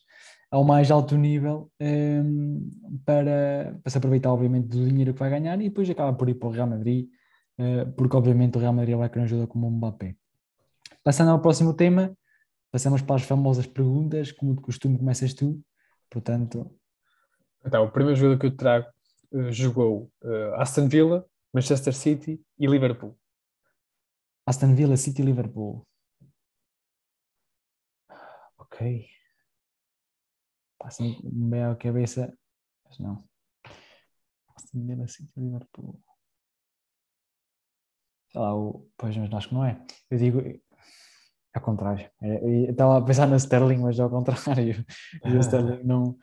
ao 0.49 0.63
mais 0.65 0.91
alto 0.91 1.15
nível 1.15 1.71
um, 1.79 1.85
ehm, 1.85 2.99
para, 3.05 3.79
para 3.81 3.89
se 3.89 3.97
aproveitar, 3.97 4.31
obviamente, 4.31 4.67
do 4.67 4.85
dinheiro 4.85 5.13
que 5.13 5.19
vai 5.19 5.29
ganhar 5.29 5.59
e 5.61 5.69
depois 5.69 5.89
acaba 5.89 6.13
por 6.13 6.27
ir 6.27 6.35
para 6.35 6.49
o 6.49 6.51
Real 6.51 6.67
Madrid, 6.67 7.07
uh, 7.57 7.89
porque, 7.93 8.17
obviamente, 8.17 8.57
o 8.57 8.59
Real 8.59 8.73
Madrid 8.73 8.97
vai 8.97 9.09
querer 9.09 9.23
ajuda 9.23 9.47
como 9.47 9.67
o 9.67 9.71
Mbappé. 9.71 10.15
Passando 11.03 11.31
ao 11.31 11.39
próximo 11.41 11.73
tema, 11.73 12.13
passamos 12.69 13.01
para 13.01 13.15
as 13.15 13.23
famosas 13.23 13.65
perguntas, 13.65 14.31
como 14.33 14.55
de 14.55 14.61
costume 14.61 14.97
começas 14.97 15.33
tu, 15.33 15.61
portanto, 16.09 16.69
então, 17.65 17.83
o 17.85 17.91
primeiro 17.91 18.19
jogador 18.19 18.39
que 18.39 18.47
eu 18.47 18.55
trago 18.55 18.87
uh, 19.31 19.51
jogou 19.51 20.11
uh, 20.23 20.55
Aston 20.55 20.87
Villa, 20.87 21.25
Manchester 21.53 21.93
City 21.93 22.41
e 22.57 22.67
Liverpool. 22.67 23.17
Aston 24.45 24.75
Villa, 24.75 24.97
City 24.97 25.21
e 25.21 25.25
Liverpool. 25.25 25.85
Ok. 28.57 29.07
Passa-me 30.79 31.19
bem 31.23 31.63
à 31.63 31.75
cabeça, 31.75 32.35
mas 32.85 32.99
não. 32.99 33.23
Aston 34.55 34.85
Villa, 34.85 35.07
City 35.07 35.31
e 35.37 35.39
Liverpool. 35.39 36.01
Sei 38.31 38.41
lá, 38.41 38.55
o... 38.55 38.89
pois, 38.97 39.15
mas 39.17 39.31
acho 39.33 39.49
que 39.49 39.53
não 39.53 39.65
é. 39.65 39.85
Eu 40.09 40.17
digo, 40.17 40.41
ao 41.53 41.61
contrário. 41.61 42.09
Eu 42.21 42.71
estava 42.71 42.97
a 42.97 43.01
pensar 43.01 43.27
no 43.27 43.35
Sterling, 43.35 43.77
mas 43.77 43.99
ao 43.99 44.09
contrário. 44.09 44.85
E 45.25 45.35
o 45.35 45.39
Sterling 45.39 45.83
não, 45.83 46.17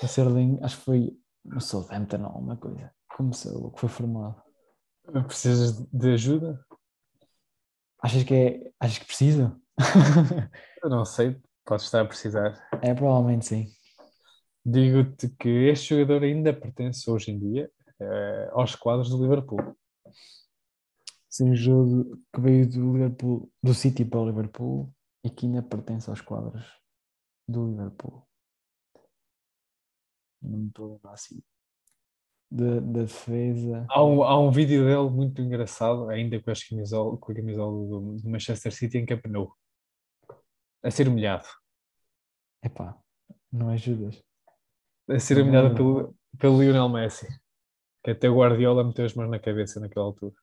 o 0.00 0.06
Sterling, 0.06 0.58
acho 0.62 0.78
que 0.78 0.84
foi 0.84 1.18
no 1.44 1.60
Southampton 1.60 2.20
ou 2.20 2.26
alguma 2.26 2.56
coisa. 2.56 2.92
Começou, 3.16 3.70
que 3.72 3.80
foi 3.80 3.88
formado. 3.88 4.40
Precisas 5.26 5.80
de 5.92 6.14
ajuda? 6.14 6.64
Achas 8.00 8.24
que 8.24 8.34
é. 8.34 8.72
Achas 8.80 8.98
que 8.98 9.06
preciso? 9.06 9.60
Eu 10.82 10.90
não 10.90 11.04
sei, 11.04 11.40
podes 11.64 11.84
estar 11.84 12.00
a 12.00 12.04
precisar. 12.04 12.68
É, 12.82 12.94
provavelmente 12.94 13.46
sim. 13.46 13.66
Digo-te 14.64 15.28
que 15.28 15.48
este 15.48 15.94
jogador 15.94 16.22
ainda 16.22 16.52
pertence 16.52 17.10
hoje 17.10 17.32
em 17.32 17.38
dia 17.38 17.70
eh, 18.00 18.50
aos 18.52 18.74
quadros 18.76 19.10
do 19.10 19.20
Liverpool. 19.20 19.76
Sim, 21.28 21.50
um 21.50 21.56
jogo 21.56 22.16
que 22.32 22.40
veio 22.40 22.68
do 22.68 22.92
Liverpool, 22.92 23.50
do 23.62 23.74
City 23.74 24.04
para 24.04 24.20
o 24.20 24.26
Liverpool 24.26 24.92
e 25.24 25.30
que 25.30 25.46
ainda 25.46 25.62
pertence 25.62 26.10
aos 26.10 26.20
quadros 26.20 26.64
do 27.48 27.66
Liverpool. 27.66 28.26
Não 30.42 30.66
estou 30.66 31.00
assim. 31.04 31.40
Da, 32.50 32.80
da 32.80 33.02
defesa. 33.02 33.86
Há 33.88 34.04
um, 34.04 34.22
há 34.22 34.38
um 34.38 34.50
vídeo 34.50 34.84
dele 34.84 35.08
muito 35.10 35.40
engraçado, 35.40 36.08
ainda 36.10 36.40
com, 36.42 36.50
as 36.50 36.62
camisola, 36.62 37.16
com 37.16 37.32
a 37.32 37.34
camisola 37.34 37.72
do, 37.72 38.16
do 38.16 38.28
Manchester 38.28 38.72
City 38.72 38.98
em 38.98 39.06
Camp 39.06 39.24
Nou, 39.26 39.56
a 40.82 40.90
ser 40.90 41.08
humilhado. 41.08 41.46
Epá, 42.62 42.98
não 43.50 43.70
ajudas. 43.70 44.22
A 45.08 45.18
ser 45.18 45.36
Não, 45.36 45.42
humilhado 45.44 45.68
não. 45.70 45.74
pelo, 45.74 46.16
pelo 46.38 46.62
Lionel 46.62 46.88
Messi, 46.88 47.26
que 48.04 48.10
até 48.10 48.28
o 48.28 48.36
Guardiola 48.36 48.84
meteu 48.84 49.04
as 49.04 49.14
mãos 49.14 49.30
na 49.30 49.38
cabeça 49.38 49.80
naquela 49.80 50.06
altura. 50.06 50.34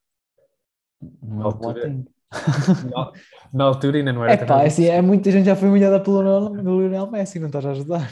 Não 1.22 1.42
é 1.42 1.44
altura- 1.46 1.74
Boateng. 1.74 2.06
Na, 2.94 3.12
na 3.52 3.64
altura 3.64 3.98
ainda 3.98 4.14
não 4.14 4.24
era 4.24 4.34
Epá, 4.36 4.46
tão- 4.46 4.62
assim, 4.66 4.86
é 4.86 5.02
muita 5.02 5.32
gente 5.32 5.46
já 5.48 5.56
foi 5.56 5.68
humilhada 5.68 6.00
pelo 6.00 6.22
Lionel, 6.22 7.10
Messi, 7.10 7.40
não 7.40 7.48
estás 7.48 7.66
a 7.66 7.72
ajudar. 7.72 8.08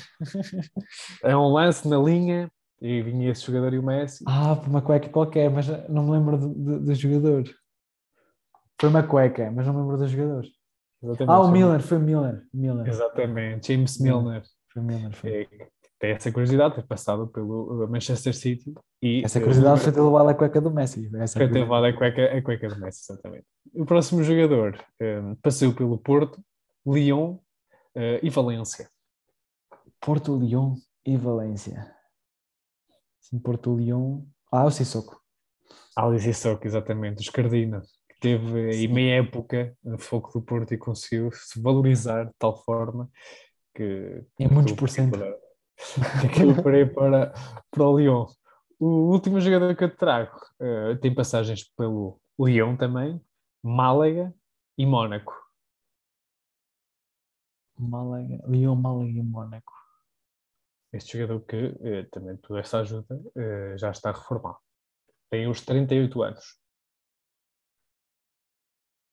É 1.23 1.36
um 1.38 1.47
lance 1.54 1.88
na 1.88 1.97
linha 2.00 2.50
e 2.82 3.02
vinha 3.04 3.30
esse 3.30 3.43
jogador 3.45 3.73
e 3.76 3.78
o 3.80 3.84
Messi. 3.84 4.23
Ah, 4.28 4.56
por 4.56 4.69
uma 4.69 4.82
cueca 4.82 5.08
qualquer, 5.10 5.52
mas 5.52 5.67
não 5.88 6.04
me 6.06 6.12
lembro 6.12 6.36
do, 6.38 6.50
do, 6.50 6.80
do 6.86 6.95
jogador. 6.95 7.43
Foi 8.80 8.89
uma 8.89 9.04
cueca, 9.04 9.52
mas 9.52 9.67
não 9.67 9.73
me 9.73 9.82
lembro 9.82 9.97
do 9.97 10.08
jogador. 10.08 10.45
Exatamente, 11.04 11.30
Ah, 11.32 11.39
o 11.41 11.52
Miller, 11.52 11.80
foi 11.82 12.00
Miller. 12.00 12.41
Miller. 12.52 12.88
Exatamente, 12.88 13.71
James 13.71 14.00
Milner. 14.00 14.23
Milner. 14.23 14.43
Foi 14.73 14.82
Miller, 14.82 15.13
foi. 15.13 15.30
É, 15.32 15.67
tem 15.99 16.12
essa 16.12 16.31
curiosidade, 16.31 16.75
ter 16.75 16.86
passado 16.86 17.27
pelo 17.27 17.88
Manchester 17.88 18.36
City 18.36 18.73
e 19.01 19.23
Essa 19.23 19.39
uh, 19.39 19.41
curiosidade 19.41 19.81
foi 19.81 19.91
ter 19.91 20.01
levado 20.01 20.29
a 20.29 20.33
cueca 20.33 20.62
do 20.62 20.71
Messi. 20.71 21.10
Essa 21.15 21.39
foi 21.39 21.47
ter 21.47 21.60
levado 21.60 21.86
a 21.86 21.93
cueca, 21.93 22.38
a 22.38 22.41
cueca 22.41 22.69
do 22.69 22.79
Messi, 22.79 23.12
exatamente. 23.12 23.45
O 23.73 23.86
próximo 23.86 24.23
jogador 24.23 24.77
um, 25.01 25.36
passou 25.36 25.73
pelo 25.73 25.97
Porto, 25.97 26.39
Lyon 26.86 27.33
uh, 27.95 28.19
e 28.21 28.29
Valência. 28.29 28.89
Porto, 29.99 30.38
Lyon 30.38 30.75
e 31.05 31.17
Valência. 31.17 31.91
Sim, 33.19 33.39
Porto, 33.39 33.75
Lyon. 33.75 34.21
Ah, 34.51 34.65
o 34.65 34.71
Sissoko. 34.71 35.19
Alice 35.95 36.31
Sissoko, 36.31 36.65
exatamente, 36.67 37.21
os 37.21 37.29
Cardinas, 37.29 37.88
que 38.07 38.19
teve 38.19 38.69
aí 38.69 38.88
meia 38.88 39.19
época 39.21 39.75
no 39.83 39.97
foco 39.97 40.31
do 40.31 40.45
Porto 40.45 40.73
e 40.73 40.77
conseguiu 40.77 41.31
se 41.33 41.60
valorizar 41.60 42.25
de 42.25 42.33
tal 42.38 42.55
forma 42.63 43.10
que 43.73 44.23
Em 44.39 44.47
muitos 44.47 44.73
por 44.73 44.89
cento. 44.89 45.19
que 46.33 46.61
para 46.61 46.79
ir 46.79 46.93
para, 46.93 47.33
para 47.69 47.83
o 47.83 47.99
Lyon. 47.99 48.25
O 48.79 49.11
último 49.11 49.39
jogador 49.39 49.75
que 49.75 49.83
eu 49.83 49.95
trago 49.95 50.39
eh, 50.59 50.95
tem 50.95 51.13
passagens 51.13 51.63
pelo 51.75 52.19
Lyon 52.39 52.75
também, 52.75 53.21
Málaga 53.63 54.33
e 54.77 54.85
Mónaco. 54.85 55.33
Málaga, 57.77 58.43
Lyon, 58.47 58.75
Málaga 58.75 59.09
e 59.09 59.23
Mónaco. 59.23 59.73
Este 60.93 61.17
jogador 61.17 61.45
que 61.45 61.75
eh, 61.81 62.03
também 62.11 62.37
toda 62.37 62.59
essa 62.59 62.79
ajuda 62.79 63.19
eh, 63.35 63.77
já 63.77 63.91
está 63.91 64.11
reformado. 64.11 64.57
Tem 65.29 65.47
uns 65.47 65.61
38 65.61 66.23
anos. 66.23 66.59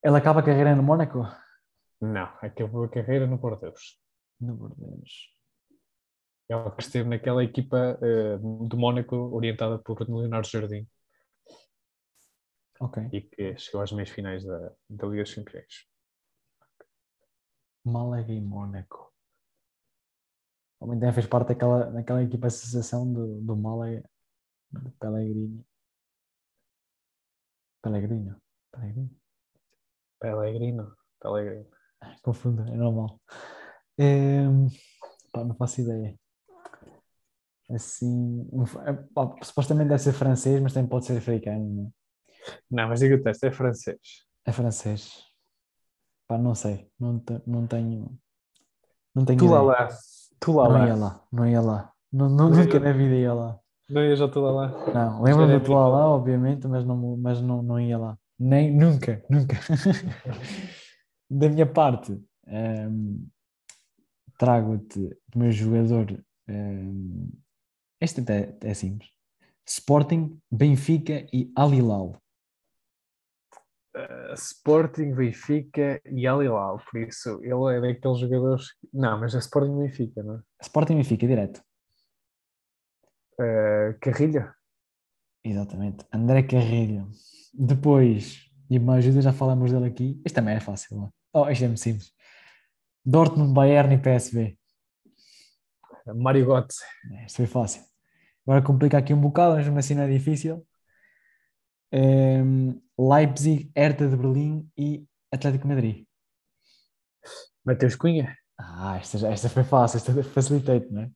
Ele 0.03 0.17
acaba 0.17 0.39
a 0.39 0.43
carreira 0.43 0.75
no 0.75 0.83
Mónaco? 0.83 1.25
Não, 1.99 2.25
acabou 2.41 2.83
a 2.83 2.89
carreira 2.89 3.25
no 3.25 3.37
Bordeaux. 3.37 3.99
No 4.39 4.55
Bordeaux. 4.55 5.34
Ele 6.47 6.71
que 6.71 6.83
esteve 6.83 7.09
naquela 7.09 7.43
equipa 7.43 7.97
eh, 8.01 8.37
do 8.37 8.77
Mónaco 8.77 9.15
orientada 9.15 9.79
por 9.79 9.99
Leonardo 10.07 10.47
Jardim 10.47 10.87
Ok. 12.79 13.09
e 13.11 13.21
que 13.21 13.57
chegou 13.57 13.81
às 13.81 13.91
meias 13.91 14.09
finais 14.09 14.43
da, 14.43 14.71
da 14.89 15.07
Liga 15.07 15.23
dos 15.23 15.33
Campeões. 15.33 15.87
Málaga 17.83 18.31
e 18.31 18.41
Mónaco. 18.41 19.13
Também 20.79 21.13
fez 21.13 21.25
parte 21.25 21.49
daquela, 21.49 21.91
daquela 21.91 22.23
equipa 22.23 22.47
associação 22.47 23.11
do, 23.11 23.41
do 23.41 23.55
Málaga, 23.55 24.03
do 24.71 24.91
Pellegrini. 24.99 25.65
Pellegrino. 27.81 28.41
Pellegrino. 28.71 29.09
Pellegrino. 30.19 30.97
Pellegrino. 31.19 31.65
Confundo, 32.21 32.61
é 32.63 32.75
normal. 32.75 33.19
Ehm, 33.97 34.67
pá, 35.31 35.43
não 35.43 35.55
faço 35.55 35.81
ideia. 35.81 36.17
Assim, 37.69 38.47
um 38.51 38.63
é, 38.63 39.43
supostamente 39.43 39.89
deve 39.89 40.01
ser 40.01 40.13
francês, 40.13 40.61
mas 40.61 40.73
também 40.73 40.87
pode 40.89 41.05
ser 41.05 41.17
africano, 41.17 41.65
não 41.67 41.85
é? 41.85 41.89
Não, 42.69 42.89
mas 42.89 42.99
diga 42.99 43.15
o 43.15 43.23
teste, 43.23 43.47
é 43.47 43.51
francês. 43.51 43.97
É 44.45 44.51
francês. 44.51 45.23
Pá, 46.27 46.37
não 46.37 46.53
sei, 46.53 46.87
não, 46.99 47.21
não 47.47 47.65
tenho. 47.67 48.17
Não 49.15 49.25
tenho 49.25 49.39
Tu 49.39 49.47
lá 49.47 49.61
lá. 49.61 49.89
Tu 50.39 50.51
lá 50.53 50.69
Não 50.69 50.85
ia 50.85 50.93
lá. 50.95 50.99
lá, 51.07 51.23
não 51.31 51.47
ia 51.47 51.61
lá. 51.61 51.91
Não, 52.11 52.29
não- 52.29 52.49
ia 52.53 52.63
nunca 52.63 52.77
lá. 52.79 52.85
na 52.85 52.93
vida 52.93 53.15
ia 53.15 53.33
lá. 53.33 53.59
Não 53.89 54.03
ias 54.03 54.21
ao 54.21 54.29
tu 54.29 54.41
lá 54.41 54.51
lá. 54.51 54.67
Não, 54.93 55.21
lembro-me 55.23 55.59
do 55.59 55.71
lá 55.73 55.83
muito- 55.83 55.95
lá, 55.95 56.07
obviamente, 56.09 56.67
mas 56.67 56.85
não, 56.85 57.17
mas 57.17 57.41
não, 57.41 57.61
não 57.63 57.79
ia 57.79 57.97
lá. 57.97 58.17
Nem, 58.37 58.71
nunca, 58.75 59.23
nunca. 59.29 59.55
da 61.29 61.49
minha 61.49 61.65
parte, 61.65 62.19
ehm, 62.47 63.25
trago-te 64.37 64.99
o 65.35 65.39
meu 65.39 65.51
jogador. 65.51 66.23
ehm, 66.47 67.29
este 67.99 68.21
até 68.21 68.55
é 68.61 68.73
simples: 68.73 69.09
Sporting, 69.65 70.39
Benfica 70.51 71.25
e 71.33 71.51
Al 71.55 71.73
Hilal. 71.73 72.21
Uh, 73.95 74.33
Sporting, 74.33 75.13
Benfica 75.13 76.01
e 76.05 76.27
Al 76.27 76.43
Hilal. 76.43 76.81
Por 76.91 77.01
isso, 77.01 77.39
ele 77.41 77.77
é 77.77 77.81
daqueles 77.81 78.19
jogadores. 78.19 78.67
Não, 78.93 79.19
mas 79.19 79.33
é 79.33 79.39
Sporting 79.39 79.77
Benfica, 79.77 80.21
não 80.21 80.35
é? 80.35 80.41
Sporting 80.61 80.95
Benfica, 80.95 81.27
direto. 81.27 81.61
Uh, 83.39 83.97
Carrilha. 84.01 84.53
Exatamente. 85.43 86.05
André 86.11 86.43
Carrilho. 86.43 87.09
Depois, 87.53 88.49
e 88.69 88.77
uma 88.77 88.95
ajuda, 88.95 89.21
já 89.21 89.31
falamos 89.31 89.71
dele 89.71 89.85
aqui. 89.87 90.21
Este 90.25 90.35
também 90.35 90.55
é 90.55 90.59
fácil. 90.59 90.97
não 90.97 91.05
é? 91.05 91.09
Oh, 91.33 91.49
este 91.49 91.63
é 91.63 91.67
muito 91.67 91.81
simples. 91.81 92.11
Dortmund, 93.05 93.53
Bayern 93.53 93.93
e 93.93 93.97
PSV. 93.97 94.57
Mário 96.13 96.45
Götze. 96.45 96.83
Este 97.25 97.37
foi 97.37 97.47
fácil. 97.47 97.81
Agora 98.45 98.61
complica 98.61 98.97
aqui 98.97 99.13
um 99.13 99.19
bocado, 99.19 99.55
mas 99.55 99.65
mesmo 99.65 99.79
assim 99.79 99.95
não 99.95 100.03
é 100.03 100.07
difícil. 100.07 100.65
Ehm, 101.91 102.73
Leipzig, 102.97 103.71
Hertha 103.75 104.07
de 104.07 104.15
Berlim 104.15 104.69
e 104.77 105.05
Atlético 105.31 105.67
Madrid. 105.67 106.05
Mateus 107.65 107.95
Cunha. 107.95 108.37
Ah, 108.57 108.97
esta, 108.97 109.27
esta 109.27 109.49
foi 109.49 109.63
fácil, 109.63 109.97
esta 109.97 110.23
facilitei-te, 110.23 110.91
não 110.91 111.01
é? 111.01 111.09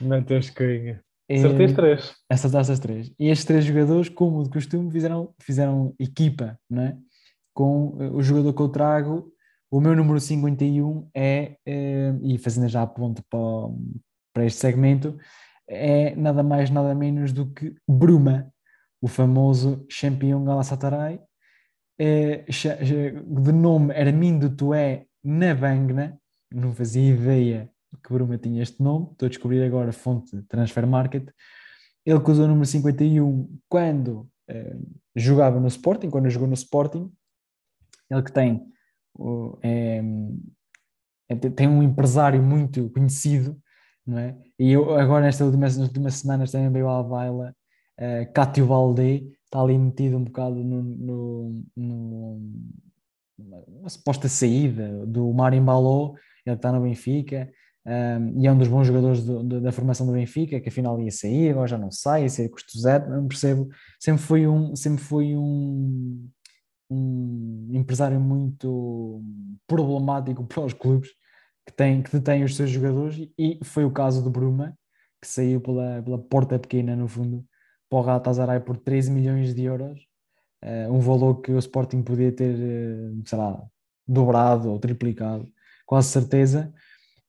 Mateus 0.00 0.50
Cunha. 0.50 1.02
Acertei 1.30 1.66
as 1.66 1.70
Ehm, 1.72 1.76
três. 1.76 2.14
Acertaste 2.30 2.72
as 2.72 2.78
três. 2.78 3.12
E 3.18 3.28
estes 3.28 3.44
três 3.44 3.64
jogadores, 3.64 4.08
como 4.08 4.42
de 4.44 4.50
costume, 4.50 4.90
fizeram, 4.90 5.34
fizeram 5.40 5.94
equipa, 5.98 6.58
não 6.70 6.82
é? 6.82 6.96
Com 7.52 7.96
eh, 8.00 8.10
o 8.10 8.22
jogador 8.22 8.54
que 8.54 8.62
eu 8.62 8.68
trago, 8.68 9.32
o 9.70 9.80
meu 9.80 9.94
número 9.94 10.18
51 10.20 11.10
é, 11.14 11.56
eh, 11.66 12.14
e 12.22 12.38
fazendo 12.38 12.68
já 12.68 12.82
a 12.82 12.86
ponte 12.86 13.22
para, 13.28 13.38
para 14.38 14.46
este 14.46 14.60
segmento, 14.60 15.18
é 15.66 16.14
nada 16.14 16.44
mais, 16.44 16.70
nada 16.70 16.94
menos 16.94 17.32
do 17.32 17.52
que 17.52 17.74
Bruma, 17.88 18.52
o 19.02 19.08
famoso 19.08 19.84
campeão 20.00 20.44
Galatasaray, 20.44 21.20
cha- 22.48 22.76
de 22.76 23.52
nome 23.52 23.92
Armindo 23.92 24.48
Tué 24.54 25.06
Navangna, 25.24 26.16
não 26.52 26.72
fazia 26.72 27.12
ideia 27.12 27.68
que 28.04 28.12
Bruma 28.12 28.38
tinha 28.38 28.62
este 28.62 28.80
nome, 28.80 29.08
estou 29.10 29.26
a 29.26 29.28
descobrir 29.28 29.60
agora 29.64 29.92
fonte 29.92 30.36
de 30.36 30.42
Transfer 30.44 30.86
Market, 30.86 31.28
ele 32.06 32.20
que 32.20 32.30
usou 32.30 32.44
o 32.44 32.48
número 32.48 32.64
51 32.64 33.58
quando 33.68 34.30
eh, 34.48 34.76
jogava 35.16 35.58
no 35.58 35.66
Sporting, 35.66 36.10
quando 36.10 36.30
jogou 36.30 36.46
no 36.46 36.54
Sporting, 36.54 37.12
ele 38.08 38.22
que 38.22 38.32
tem, 38.32 38.64
é, 39.62 40.00
é- 41.28 41.36
tem 41.36 41.66
um 41.66 41.82
empresário 41.82 42.40
muito 42.40 42.88
conhecido, 42.90 43.60
não 44.08 44.18
é? 44.18 44.36
E 44.58 44.72
eu 44.72 44.94
agora 44.98 45.26
nestas 45.26 45.46
últimas, 45.46 45.76
nas 45.76 45.86
últimas 45.88 46.14
semanas 46.14 46.50
também 46.50 46.70
veio 46.72 46.88
à 46.88 47.02
baila 47.02 47.54
uh, 48.00 48.32
Cátio 48.32 48.66
Valdé, 48.66 49.22
está 49.44 49.60
ali 49.60 49.76
metido 49.78 50.16
um 50.16 50.24
bocado 50.24 50.56
no, 50.56 50.82
no, 50.82 51.62
no- 51.76 52.68
suposta 53.88 54.28
saída 54.28 55.06
do 55.06 55.32
Mário 55.32 55.58
Embaló, 55.58 56.14
ele 56.44 56.56
está 56.56 56.72
no 56.72 56.82
Benfica, 56.82 57.50
um, 57.86 58.40
e 58.42 58.46
é 58.46 58.52
um 58.52 58.58
dos 58.58 58.68
bons 58.68 58.86
jogadores 58.86 59.24
do, 59.24 59.42
do, 59.42 59.60
da 59.60 59.72
formação 59.72 60.06
do 60.06 60.12
Benfica, 60.12 60.60
que 60.60 60.68
afinal 60.68 61.00
ia 61.00 61.10
sair, 61.10 61.50
agora 61.50 61.68
já 61.68 61.78
não 61.78 61.90
sai, 61.90 62.22
ia 62.22 62.28
ser 62.28 62.48
custo 62.48 62.78
zero, 62.78 63.08
não 63.10 63.28
percebo, 63.28 63.68
sempre 64.00 64.22
foi 64.22 64.46
um, 64.46 64.74
sempre 64.76 65.02
foi 65.02 65.36
um, 65.36 66.28
um 66.90 67.70
empresário 67.72 68.20
muito 68.20 69.22
problemático 69.66 70.44
para 70.46 70.64
os 70.64 70.72
clubes 70.72 71.10
que, 71.68 71.72
tem, 71.74 72.02
que 72.02 72.10
detém 72.10 72.42
os 72.42 72.56
seus 72.56 72.70
jogadores, 72.70 73.28
e 73.38 73.58
foi 73.62 73.84
o 73.84 73.90
caso 73.90 74.22
do 74.22 74.30
Bruma, 74.30 74.74
que 75.20 75.28
saiu 75.28 75.60
pela, 75.60 76.02
pela 76.02 76.18
porta 76.18 76.58
pequena, 76.58 76.96
no 76.96 77.06
fundo, 77.06 77.44
para 77.90 77.98
o 77.98 78.02
Galatasaray 78.02 78.60
por 78.60 78.78
13 78.78 79.10
milhões 79.10 79.54
de 79.54 79.64
euros, 79.64 80.00
uh, 80.64 80.90
um 80.90 80.98
valor 80.98 81.42
que 81.42 81.52
o 81.52 81.58
Sporting 81.58 82.02
podia 82.02 82.32
ter, 82.32 82.54
uh, 82.54 83.22
sei 83.26 83.36
lá, 83.36 83.62
dobrado 84.06 84.70
ou 84.70 84.78
triplicado, 84.78 85.46
quase 85.84 86.08
certeza. 86.08 86.72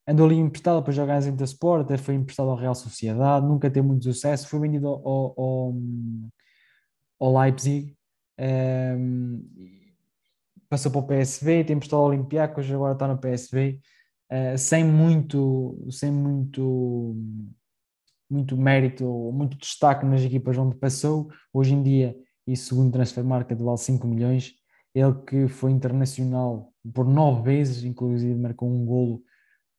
Andou 0.08 0.26
ali 0.26 0.36
emprestado 0.36 0.82
para 0.82 0.92
jogar 0.92 1.22
em 1.22 1.44
Sport, 1.44 1.84
até 1.84 1.98
foi 1.98 2.14
emprestado 2.14 2.48
ao 2.48 2.56
Real 2.56 2.74
Sociedade, 2.74 3.46
nunca 3.46 3.70
teve 3.70 3.86
muito 3.86 4.04
sucesso, 4.04 4.48
foi 4.48 4.60
vendido 4.60 4.88
ao, 4.88 5.34
ao, 5.38 5.74
ao 7.20 7.38
Leipzig, 7.42 7.94
um, 8.38 8.42
ehm, 8.42 9.40
passou 10.66 10.90
para 10.90 11.00
o 11.00 11.06
PSV, 11.06 11.64
tem 11.64 11.76
emprestado 11.76 12.00
ao 12.00 12.06
Olympiacos, 12.06 12.70
agora 12.70 12.94
está 12.94 13.06
no 13.06 13.18
PSV, 13.18 13.78
eh, 14.30 14.56
sem 14.56 14.84
muito, 14.84 15.86
sem 15.90 16.10
muito 16.12 17.16
muito 18.30 18.56
mérito, 18.56 19.04
muito 19.32 19.58
destaque 19.58 20.06
nas 20.06 20.22
equipas 20.22 20.56
onde 20.56 20.76
passou. 20.76 21.28
Hoje 21.52 21.74
em 21.74 21.82
dia, 21.82 22.16
e 22.46 22.56
segundo 22.56 22.92
Transfer 22.92 23.24
Market, 23.24 23.58
vale 23.58 23.78
5 23.78 24.06
milhões. 24.06 24.54
Ele 24.94 25.14
que 25.26 25.48
foi 25.48 25.72
internacional 25.72 26.72
por 26.94 27.06
nove 27.06 27.42
vezes, 27.42 27.84
inclusive 27.84 28.34
marcou 28.38 28.70
um 28.70 28.84
golo 28.84 29.22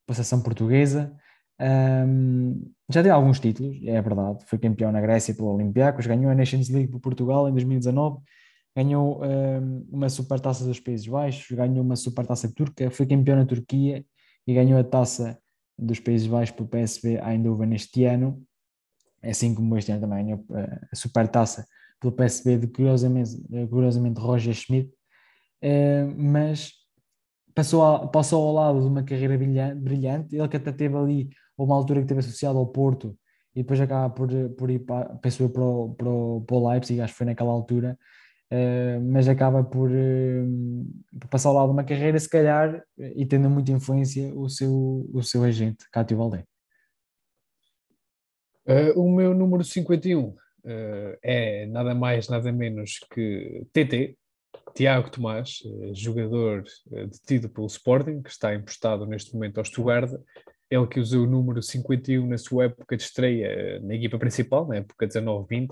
para 0.06 0.14
a 0.14 0.16
seleção 0.16 0.42
portuguesa. 0.42 1.16
Um, 1.60 2.72
já 2.92 3.02
tem 3.02 3.12
alguns 3.12 3.40
títulos, 3.40 3.78
é 3.86 4.02
verdade. 4.02 4.44
Foi 4.48 4.60
campeão 4.60 4.92
na 4.92 5.00
Grécia 5.00 5.34
pelo 5.34 5.54
Olympiacos, 5.54 6.06
ganhou 6.06 6.30
a 6.32 6.36
Nations 6.36 6.70
League 6.70 6.92
por 6.92 7.00
Portugal 7.00 7.48
em 7.48 7.52
2019, 7.52 8.22
ganhou 8.76 9.24
um, 9.24 9.88
uma 9.92 10.10
supertaça 10.10 10.66
dos 10.66 10.80
Países 10.80 11.08
Baixos, 11.08 11.56
ganhou 11.56 11.84
uma 11.84 11.96
supertaça 11.96 12.52
turca, 12.54 12.92
foi 12.92 13.06
campeão 13.06 13.38
na 13.38 13.46
Turquia 13.46 14.06
e 14.47 14.54
ganhou 14.54 14.80
a 14.80 14.84
taça 14.84 15.39
dos 15.77 15.99
Países 15.99 16.27
Baixos 16.27 16.56
pelo 16.56 16.69
PSV 16.69 17.19
Eindhoven 17.19 17.67
neste 17.67 18.06
ano, 18.06 18.43
assim 19.23 19.54
como 19.54 19.77
este 19.77 19.91
ano 19.91 20.01
também 20.01 20.25
ganhou 20.25 20.45
eh, 20.56 20.80
a 20.91 20.95
supertaça 20.95 21.65
pelo 21.99 22.13
PSV 22.13 22.58
de 22.58 22.67
curiosamente, 22.67 23.32
curiosamente 23.69 24.19
Roger 24.19 24.54
Schmidt, 24.54 24.91
eh, 25.62 26.06
mas 26.17 26.71
passou, 27.54 28.08
passou 28.10 28.47
ao 28.47 28.54
lado 28.54 28.82
de 28.82 28.88
uma 28.88 29.04
carreira 29.04 29.38
brilhante, 29.38 30.36
ele 30.36 30.47
que 30.47 30.58
até 30.58 30.71
teve 30.71 30.95
ali 30.95 31.30
uma 31.58 31.75
altura 31.75 31.99
que 31.99 32.06
esteve 32.06 32.19
associado 32.19 32.58
ao 32.58 32.67
Porto 32.67 33.17
e 33.56 33.62
depois 33.62 33.80
acaba 33.80 34.13
por, 34.13 34.30
por 34.58 34.69
ir 34.69 34.80
para, 34.80 35.15
para 35.15 35.45
o, 35.45 35.93
para, 35.95 36.10
o, 36.10 36.41
para 36.41 36.56
o 36.56 36.69
Leipzig, 36.69 37.01
acho 37.01 37.13
que 37.13 37.17
foi 37.17 37.25
naquela 37.25 37.51
altura, 37.51 37.97
Uh, 38.52 39.00
mas 39.00 39.30
acaba 39.30 39.64
por, 39.64 39.90
uh, 39.90 41.28
passar 41.30 41.48
ao 41.48 41.56
lado 41.56 41.68
de 41.68 41.72
uma 41.72 41.86
carreira, 41.86 42.20
se 42.20 42.30
calhar, 42.30 42.84
e 42.98 43.26
tendo 43.26 43.50
muita 43.50 43.72
influência 43.72 44.36
o 44.36 44.50
seu, 44.50 45.10
o 45.14 45.24
seu 45.24 45.46
agente, 45.46 45.90
Cátio 45.90 46.18
Valdé. 46.18 46.44
Uh, 48.68 49.00
o 49.00 49.10
meu 49.10 49.34
número 49.34 49.64
51 49.64 50.36
é 51.24 51.66
nada 51.68 51.96
mais, 51.96 52.28
nada 52.28 52.52
menos 52.52 53.00
que 53.12 53.66
TT, 53.74 54.18
Tiago 54.76 55.10
Tomás, 55.10 55.64
jogador 55.94 56.64
detido 56.86 57.50
pelo 57.50 57.66
Sporting, 57.66 58.22
que 58.22 58.30
está 58.30 58.54
emprestado 58.54 59.08
neste 59.08 59.34
momento 59.34 59.58
ao 59.58 59.66
Stuttgart, 59.66 60.12
ele 60.70 60.88
que 60.88 61.00
usou 61.00 61.24
o 61.24 61.28
número 61.28 61.64
51 61.64 62.28
na 62.28 62.38
sua 62.38 62.66
época 62.66 62.96
de 62.96 63.04
estreia 63.04 63.80
na 63.80 63.96
equipa 63.96 64.20
principal, 64.20 64.68
na 64.68 64.78
época 64.78 65.08
19-20, 65.08 65.70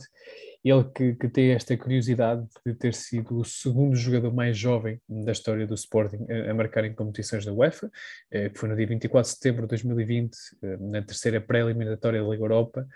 ele 0.63 0.83
que, 0.83 1.15
que, 1.15 1.29
tem 1.29 1.51
esta 1.51 1.75
curiosidade 1.77 2.45
de 2.65 2.73
ter 2.73 2.93
sido 2.93 3.39
o 3.39 3.45
segundo 3.45 3.95
jogador 3.95 4.33
mais 4.33 4.57
jovem 4.57 4.99
da 5.07 5.31
história 5.31 5.65
do 5.65 5.73
Sporting 5.73 6.25
a, 6.29 6.51
a 6.51 6.53
marcar 6.53 6.83
em 6.83 6.93
competições 6.93 7.45
da 7.45 7.53
UEFA, 7.53 7.89
eh, 8.29 8.49
que 8.49 8.59
foi 8.59 8.67
no 8.67 8.75
dia 8.75 8.87
24 8.87 9.29
de 9.29 9.35
setembro 9.35 9.61
de 9.63 9.69
2020, 9.69 10.35
eh, 10.61 10.77
na 10.77 11.01
terceira 11.01 11.39
pré-eliminatória 11.39 12.21
da 12.21 12.27
Liga 12.27 12.43
Europa, 12.43 12.87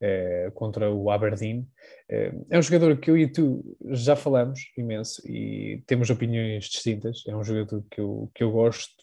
eh, 0.00 0.50
contra 0.54 0.90
o 0.90 1.10
Aberdeen. 1.10 1.66
é 2.08 2.58
um 2.58 2.62
jogador 2.62 2.96
que 2.96 3.10
eu 3.10 3.16
e 3.16 3.28
tu 3.28 3.76
já 3.90 4.16
falamos 4.16 4.60
imenso 4.76 5.22
e 5.26 5.82
temos 5.86 6.08
opiniões 6.10 6.64
distintas. 6.64 7.22
É 7.28 7.36
um 7.36 7.44
jogador 7.44 7.84
que 7.90 8.00
eu, 8.00 8.30
que 8.34 8.42
eu 8.42 8.50
gosto 8.50 9.02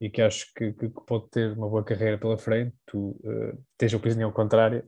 e 0.00 0.08
que 0.08 0.22
acho 0.22 0.46
que, 0.54 0.72
que, 0.72 0.88
pode 1.06 1.28
ter 1.30 1.52
uma 1.52 1.68
boa 1.68 1.84
carreira 1.84 2.16
pela 2.16 2.38
frente, 2.38 2.74
tu 2.86 3.10
uh, 3.22 3.62
tens 3.76 3.92
a 3.92 3.98
opinião 3.98 4.32
contrária. 4.32 4.82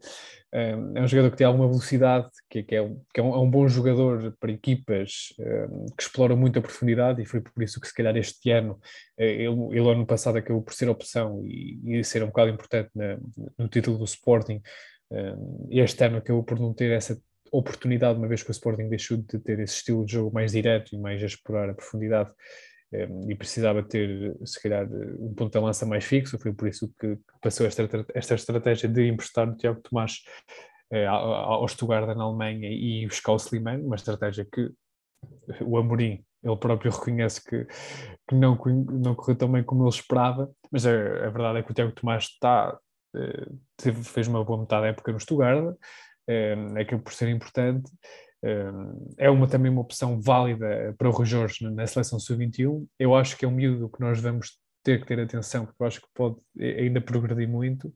Uh, 0.50 0.96
é 0.96 1.02
um 1.02 1.06
jogador 1.06 1.30
que 1.30 1.36
tem 1.36 1.46
alguma 1.46 1.68
velocidade, 1.68 2.28
que, 2.48 2.62
que, 2.62 2.74
é, 2.74 2.80
um, 2.80 2.98
que 3.12 3.20
é, 3.20 3.22
um, 3.22 3.34
é, 3.34 3.38
um, 3.38 3.50
bom 3.50 3.68
jogador 3.68 4.34
para 4.40 4.50
equipas 4.50 5.34
uh, 5.38 5.94
que 5.94 6.02
exploram 6.02 6.34
muito 6.34 6.58
a 6.58 6.62
profundidade 6.62 7.20
e 7.20 7.26
foi 7.26 7.42
por 7.42 7.62
isso 7.62 7.78
que 7.78 7.86
se 7.86 7.94
calhar 7.94 8.16
este 8.16 8.50
ano, 8.50 8.80
ele, 9.18 9.44
ele 9.44 9.90
ano 9.90 10.06
passado 10.06 10.38
acabou 10.38 10.62
por 10.62 10.72
ser 10.72 10.88
opção 10.88 11.42
e, 11.46 11.78
e 11.84 12.02
ser 12.02 12.22
um 12.22 12.28
bocado 12.28 12.50
importante 12.50 12.90
na, 12.94 13.18
no 13.58 13.68
título 13.68 13.98
do 13.98 14.04
Sporting. 14.04 14.62
este 15.70 16.04
ano 16.06 16.18
acabou 16.18 16.42
por 16.42 16.58
não 16.58 16.72
ter 16.72 16.90
essa 16.90 17.20
oportunidade, 17.52 18.18
uma 18.18 18.28
vez 18.28 18.42
que 18.42 18.50
o 18.50 18.52
Sporting 18.52 18.88
deixou 18.88 19.18
de 19.18 19.38
ter 19.38 19.60
esse 19.60 19.74
estilo 19.74 20.06
de 20.06 20.14
jogo 20.14 20.32
mais 20.32 20.52
direto 20.52 20.94
e 20.94 20.98
mais 20.98 21.22
a 21.22 21.26
explorar 21.26 21.68
a 21.68 21.74
profundidade 21.74 22.30
e 23.28 23.34
precisava 23.34 23.82
ter, 23.82 24.36
se 24.44 24.60
calhar, 24.62 24.86
um 25.18 25.32
ponto 25.34 25.52
de 25.52 25.64
lança 25.64 25.86
mais 25.86 26.04
fixo. 26.04 26.38
Foi 26.38 26.52
por 26.52 26.68
isso 26.68 26.92
que 27.00 27.18
passou 27.40 27.66
esta, 27.66 27.88
esta 28.14 28.34
estratégia 28.34 28.88
de 28.88 29.08
emprestar 29.08 29.48
o 29.48 29.56
Tiago 29.56 29.80
Tomás 29.80 30.22
eh, 30.90 31.06
ao 31.06 31.66
Stuttgart 31.68 32.14
na 32.16 32.24
Alemanha 32.24 32.68
e 32.70 33.06
buscar 33.06 33.32
o 33.32 33.36
Slimane, 33.36 33.82
uma 33.82 33.96
estratégia 33.96 34.46
que 34.50 34.70
o 35.60 35.78
Amorim 35.78 36.22
ele 36.44 36.56
próprio 36.56 36.90
reconhece 36.90 37.42
que, 37.42 37.64
que 38.28 38.34
não, 38.34 38.58
não 39.00 39.14
correu 39.14 39.36
tão 39.36 39.50
bem 39.50 39.62
como 39.62 39.84
ele 39.84 39.90
esperava, 39.90 40.50
mas 40.70 40.84
a, 40.84 40.90
a 40.90 41.30
verdade 41.30 41.58
é 41.58 41.62
que 41.62 41.70
o 41.70 41.74
Tiago 41.74 41.92
Tomás 41.92 42.24
está, 42.24 42.76
eh, 43.16 43.46
teve, 43.76 44.02
fez 44.02 44.26
uma 44.28 44.44
boa 44.44 44.60
metade 44.60 44.82
da 44.82 44.88
época 44.88 45.12
no 45.12 45.20
Stuttgart, 45.20 45.76
é, 46.28 46.54
acabou 46.80 47.04
por 47.04 47.12
ser 47.12 47.28
importante 47.28 47.90
é 49.16 49.30
uma, 49.30 49.46
também 49.46 49.70
uma 49.70 49.80
opção 49.80 50.20
válida 50.20 50.94
para 50.98 51.08
o 51.08 51.12
Rui 51.12 51.26
Jorge 51.26 51.68
na 51.70 51.86
seleção 51.86 52.18
sub-21. 52.18 52.86
Eu 52.98 53.14
acho 53.14 53.36
que 53.36 53.44
é 53.44 53.48
um 53.48 53.52
miúdo 53.52 53.88
que 53.88 54.00
nós 54.00 54.20
vamos 54.20 54.58
ter 54.82 55.00
que 55.00 55.06
ter 55.06 55.20
atenção, 55.20 55.64
porque 55.64 55.82
eu 55.82 55.86
acho 55.86 56.00
que 56.00 56.08
pode 56.12 56.36
ainda 56.58 57.00
progredir 57.00 57.48
muito. 57.48 57.92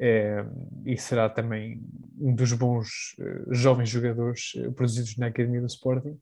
É, 0.00 0.44
e 0.86 0.96
será 0.96 1.28
também 1.28 1.80
um 2.20 2.32
dos 2.32 2.52
bons 2.52 3.16
jovens 3.50 3.88
jogadores 3.88 4.52
produzidos 4.76 5.16
na 5.16 5.26
Academia 5.26 5.60
do 5.60 5.66
Sporting. 5.66 6.16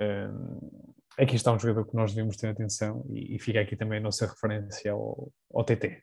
Uh, 0.00 0.92
aqui 1.16 1.36
está 1.36 1.52
um 1.52 1.58
jogador 1.58 1.86
que 1.86 1.94
nós 1.94 2.12
devemos 2.12 2.36
ter 2.36 2.48
atenção 2.48 3.06
e, 3.08 3.36
e 3.36 3.38
fica 3.38 3.60
aqui 3.60 3.76
também 3.76 3.98
a 3.98 4.02
nossa 4.02 4.26
referência 4.26 4.90
ao, 4.90 5.30
ao 5.52 5.62
TT. 5.62 6.02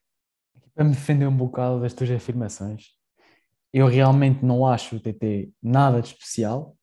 Para 0.73 0.85
me 0.85 0.91
defender 0.91 1.27
um 1.27 1.35
bocado 1.35 1.81
das 1.81 1.93
tuas 1.93 2.09
afirmações, 2.11 2.91
eu 3.73 3.87
realmente 3.87 4.45
não 4.45 4.65
acho 4.65 4.95
o 4.95 4.99
TT 4.99 5.51
nada 5.61 6.01
de 6.01 6.09
especial, 6.09 6.77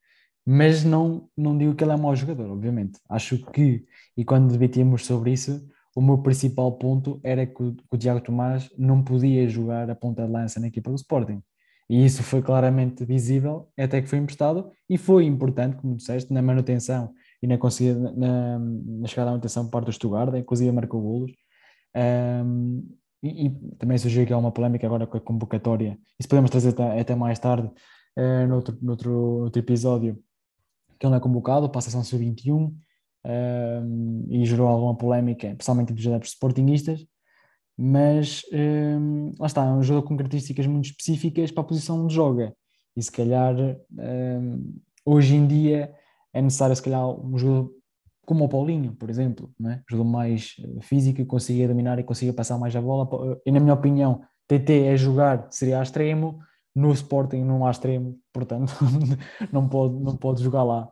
mas 0.51 0.83
não, 0.83 1.29
não 1.37 1.59
digo 1.59 1.75
que 1.75 1.85
ele 1.85 1.93
é 1.93 1.97
mau 1.99 2.17
jogador, 2.17 2.51
obviamente. 2.51 2.99
Acho 3.07 3.37
que, 3.53 3.85
e 4.17 4.25
quando 4.25 4.51
debatíamos 4.51 5.05
sobre 5.05 5.31
isso, 5.33 5.63
o 5.95 6.01
meu 6.01 6.17
principal 6.23 6.73
ponto 6.73 7.21
era 7.23 7.45
que 7.45 7.63
o, 7.63 7.75
que 7.75 8.09
o 8.09 8.21
Tomás 8.23 8.71
não 8.79 9.05
podia 9.05 9.47
jogar 9.47 9.91
a 9.91 9.95
ponta 9.95 10.25
de 10.25 10.33
lança 10.33 10.59
na 10.59 10.69
equipa 10.69 10.89
do 10.89 10.97
Sporting. 10.97 11.43
E 11.91 12.03
isso 12.03 12.23
foi 12.23 12.41
claramente 12.41 13.05
visível 13.05 13.69
até 13.79 14.01
que 14.01 14.09
foi 14.09 14.19
emprestado 14.21 14.73
e 14.89 14.97
foi 14.97 15.27
importante, 15.27 15.77
como 15.77 15.97
disseste, 15.97 16.33
na 16.33 16.41
manutenção 16.41 17.13
e 17.43 17.47
na, 17.47 17.59
na, 18.17 18.59
na 18.59 19.07
chegada 19.07 19.29
à 19.29 19.33
manutenção 19.33 19.65
por 19.67 19.73
parte 19.73 19.87
do 19.87 19.93
Stuttgart, 19.93 20.35
inclusive 20.35 20.73
marcou 20.73 21.03
golos. 21.03 21.33
Um, 21.95 22.89
e, 23.23 23.49
e, 23.49 23.51
também 23.77 23.99
surgiu 23.99 24.23
aqui 24.23 24.33
uma 24.33 24.51
polémica 24.51 24.87
agora 24.87 25.07
com 25.07 25.19
a 25.19 25.21
convocatória. 25.21 25.99
Isso 26.19 26.27
podemos 26.27 26.51
trazer 26.51 26.71
até, 26.71 27.01
até 27.01 27.15
mais 27.15 27.39
tarde, 27.39 27.71
uh, 28.17 28.47
noutro, 28.49 28.79
noutro, 28.81 29.11
noutro 29.41 29.61
episódio, 29.61 30.19
que 30.99 31.07
ele 31.07 31.11
não 31.11 31.19
é 31.19 31.21
convocado 31.21 31.69
para 31.69 31.79
a 31.79 31.83
seleção 31.83 32.03
sub-21 32.05 32.73
um, 33.25 34.27
e 34.29 34.45
gerou 34.45 34.67
alguma 34.67 34.97
polémica, 34.97 35.49
principalmente 35.55 35.93
entre 35.93 36.01
os 36.01 36.09
adeptos 36.09 36.31
sportinguistas, 36.31 37.07
mas 37.77 38.43
um, 38.53 39.33
lá 39.39 39.47
está, 39.47 39.65
é 39.65 39.71
um 39.71 39.83
jogador 39.83 40.09
com 40.09 40.17
características 40.17 40.67
muito 40.67 40.87
específicas 40.87 41.51
para 41.51 41.63
a 41.63 41.67
posição 41.67 42.05
onde 42.05 42.15
joga 42.15 42.53
e 42.97 43.03
se 43.03 43.13
calhar 43.13 43.55
um, 43.57 44.75
hoje 45.05 45.37
em 45.37 45.47
dia 45.47 45.95
é 46.33 46.43
necessário 46.43 46.75
se 46.75 46.83
calhar 46.83 47.09
um 47.09 47.39
jogador 47.39 47.71
como 48.27 48.45
o 48.45 48.49
Paulinho, 48.49 48.93
por 48.93 49.09
exemplo, 49.09 49.51
é? 49.65 49.77
um 49.77 49.83
jogador 49.89 50.11
mais 50.11 50.55
eh, 50.61 50.83
físico 50.83 51.19
e 51.19 51.25
consiga 51.25 51.67
dominar 51.67 51.99
e 51.99 52.05
consiga 52.05 52.31
passar 52.31 52.59
mais 52.59 52.77
a 52.77 52.81
bola 52.83 53.09
e 53.47 53.51
na 53.51 53.59
minha 53.59 53.73
opinião 53.73 54.21
TT 54.47 54.85
é 54.85 54.97
jogar, 54.99 55.47
seria 55.51 55.81
a 55.81 55.83
extremo, 55.83 56.39
no 56.79 56.93
Sporting 56.93 57.45
não 57.45 57.67
há 57.67 57.71
extremo, 57.71 58.19
portanto 58.33 58.73
não 59.53 59.69
pode, 59.69 59.95
não 59.95 60.17
pode 60.17 60.43
jogar 60.43 60.63
lá. 60.63 60.89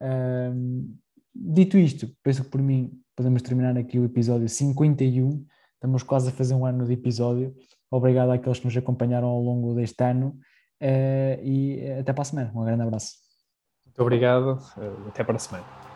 Um, 0.00 0.96
dito 1.34 1.78
isto, 1.78 2.08
penso 2.22 2.44
que 2.44 2.50
por 2.50 2.62
mim 2.62 2.92
podemos 3.16 3.42
terminar 3.42 3.76
aqui 3.76 3.98
o 3.98 4.04
episódio 4.04 4.48
51 4.48 5.44
Estamos 5.78 6.02
quase 6.02 6.30
a 6.30 6.32
fazer 6.32 6.54
um 6.54 6.66
ano 6.66 6.84
de 6.84 6.92
episódio. 6.92 7.54
Obrigado 7.88 8.32
àqueles 8.32 8.58
que 8.58 8.64
nos 8.64 8.76
acompanharam 8.76 9.28
ao 9.28 9.40
longo 9.40 9.74
deste 9.74 10.02
ano 10.02 10.36
uh, 10.82 11.40
e 11.40 11.80
até 12.00 12.12
para 12.12 12.22
a 12.22 12.24
semana. 12.24 12.52
Um 12.52 12.64
grande 12.64 12.82
abraço. 12.82 13.12
Muito 13.86 14.02
obrigado. 14.02 14.58
Uh, 14.76 15.08
até 15.08 15.22
para 15.22 15.36
a 15.36 15.38
semana. 15.38 15.87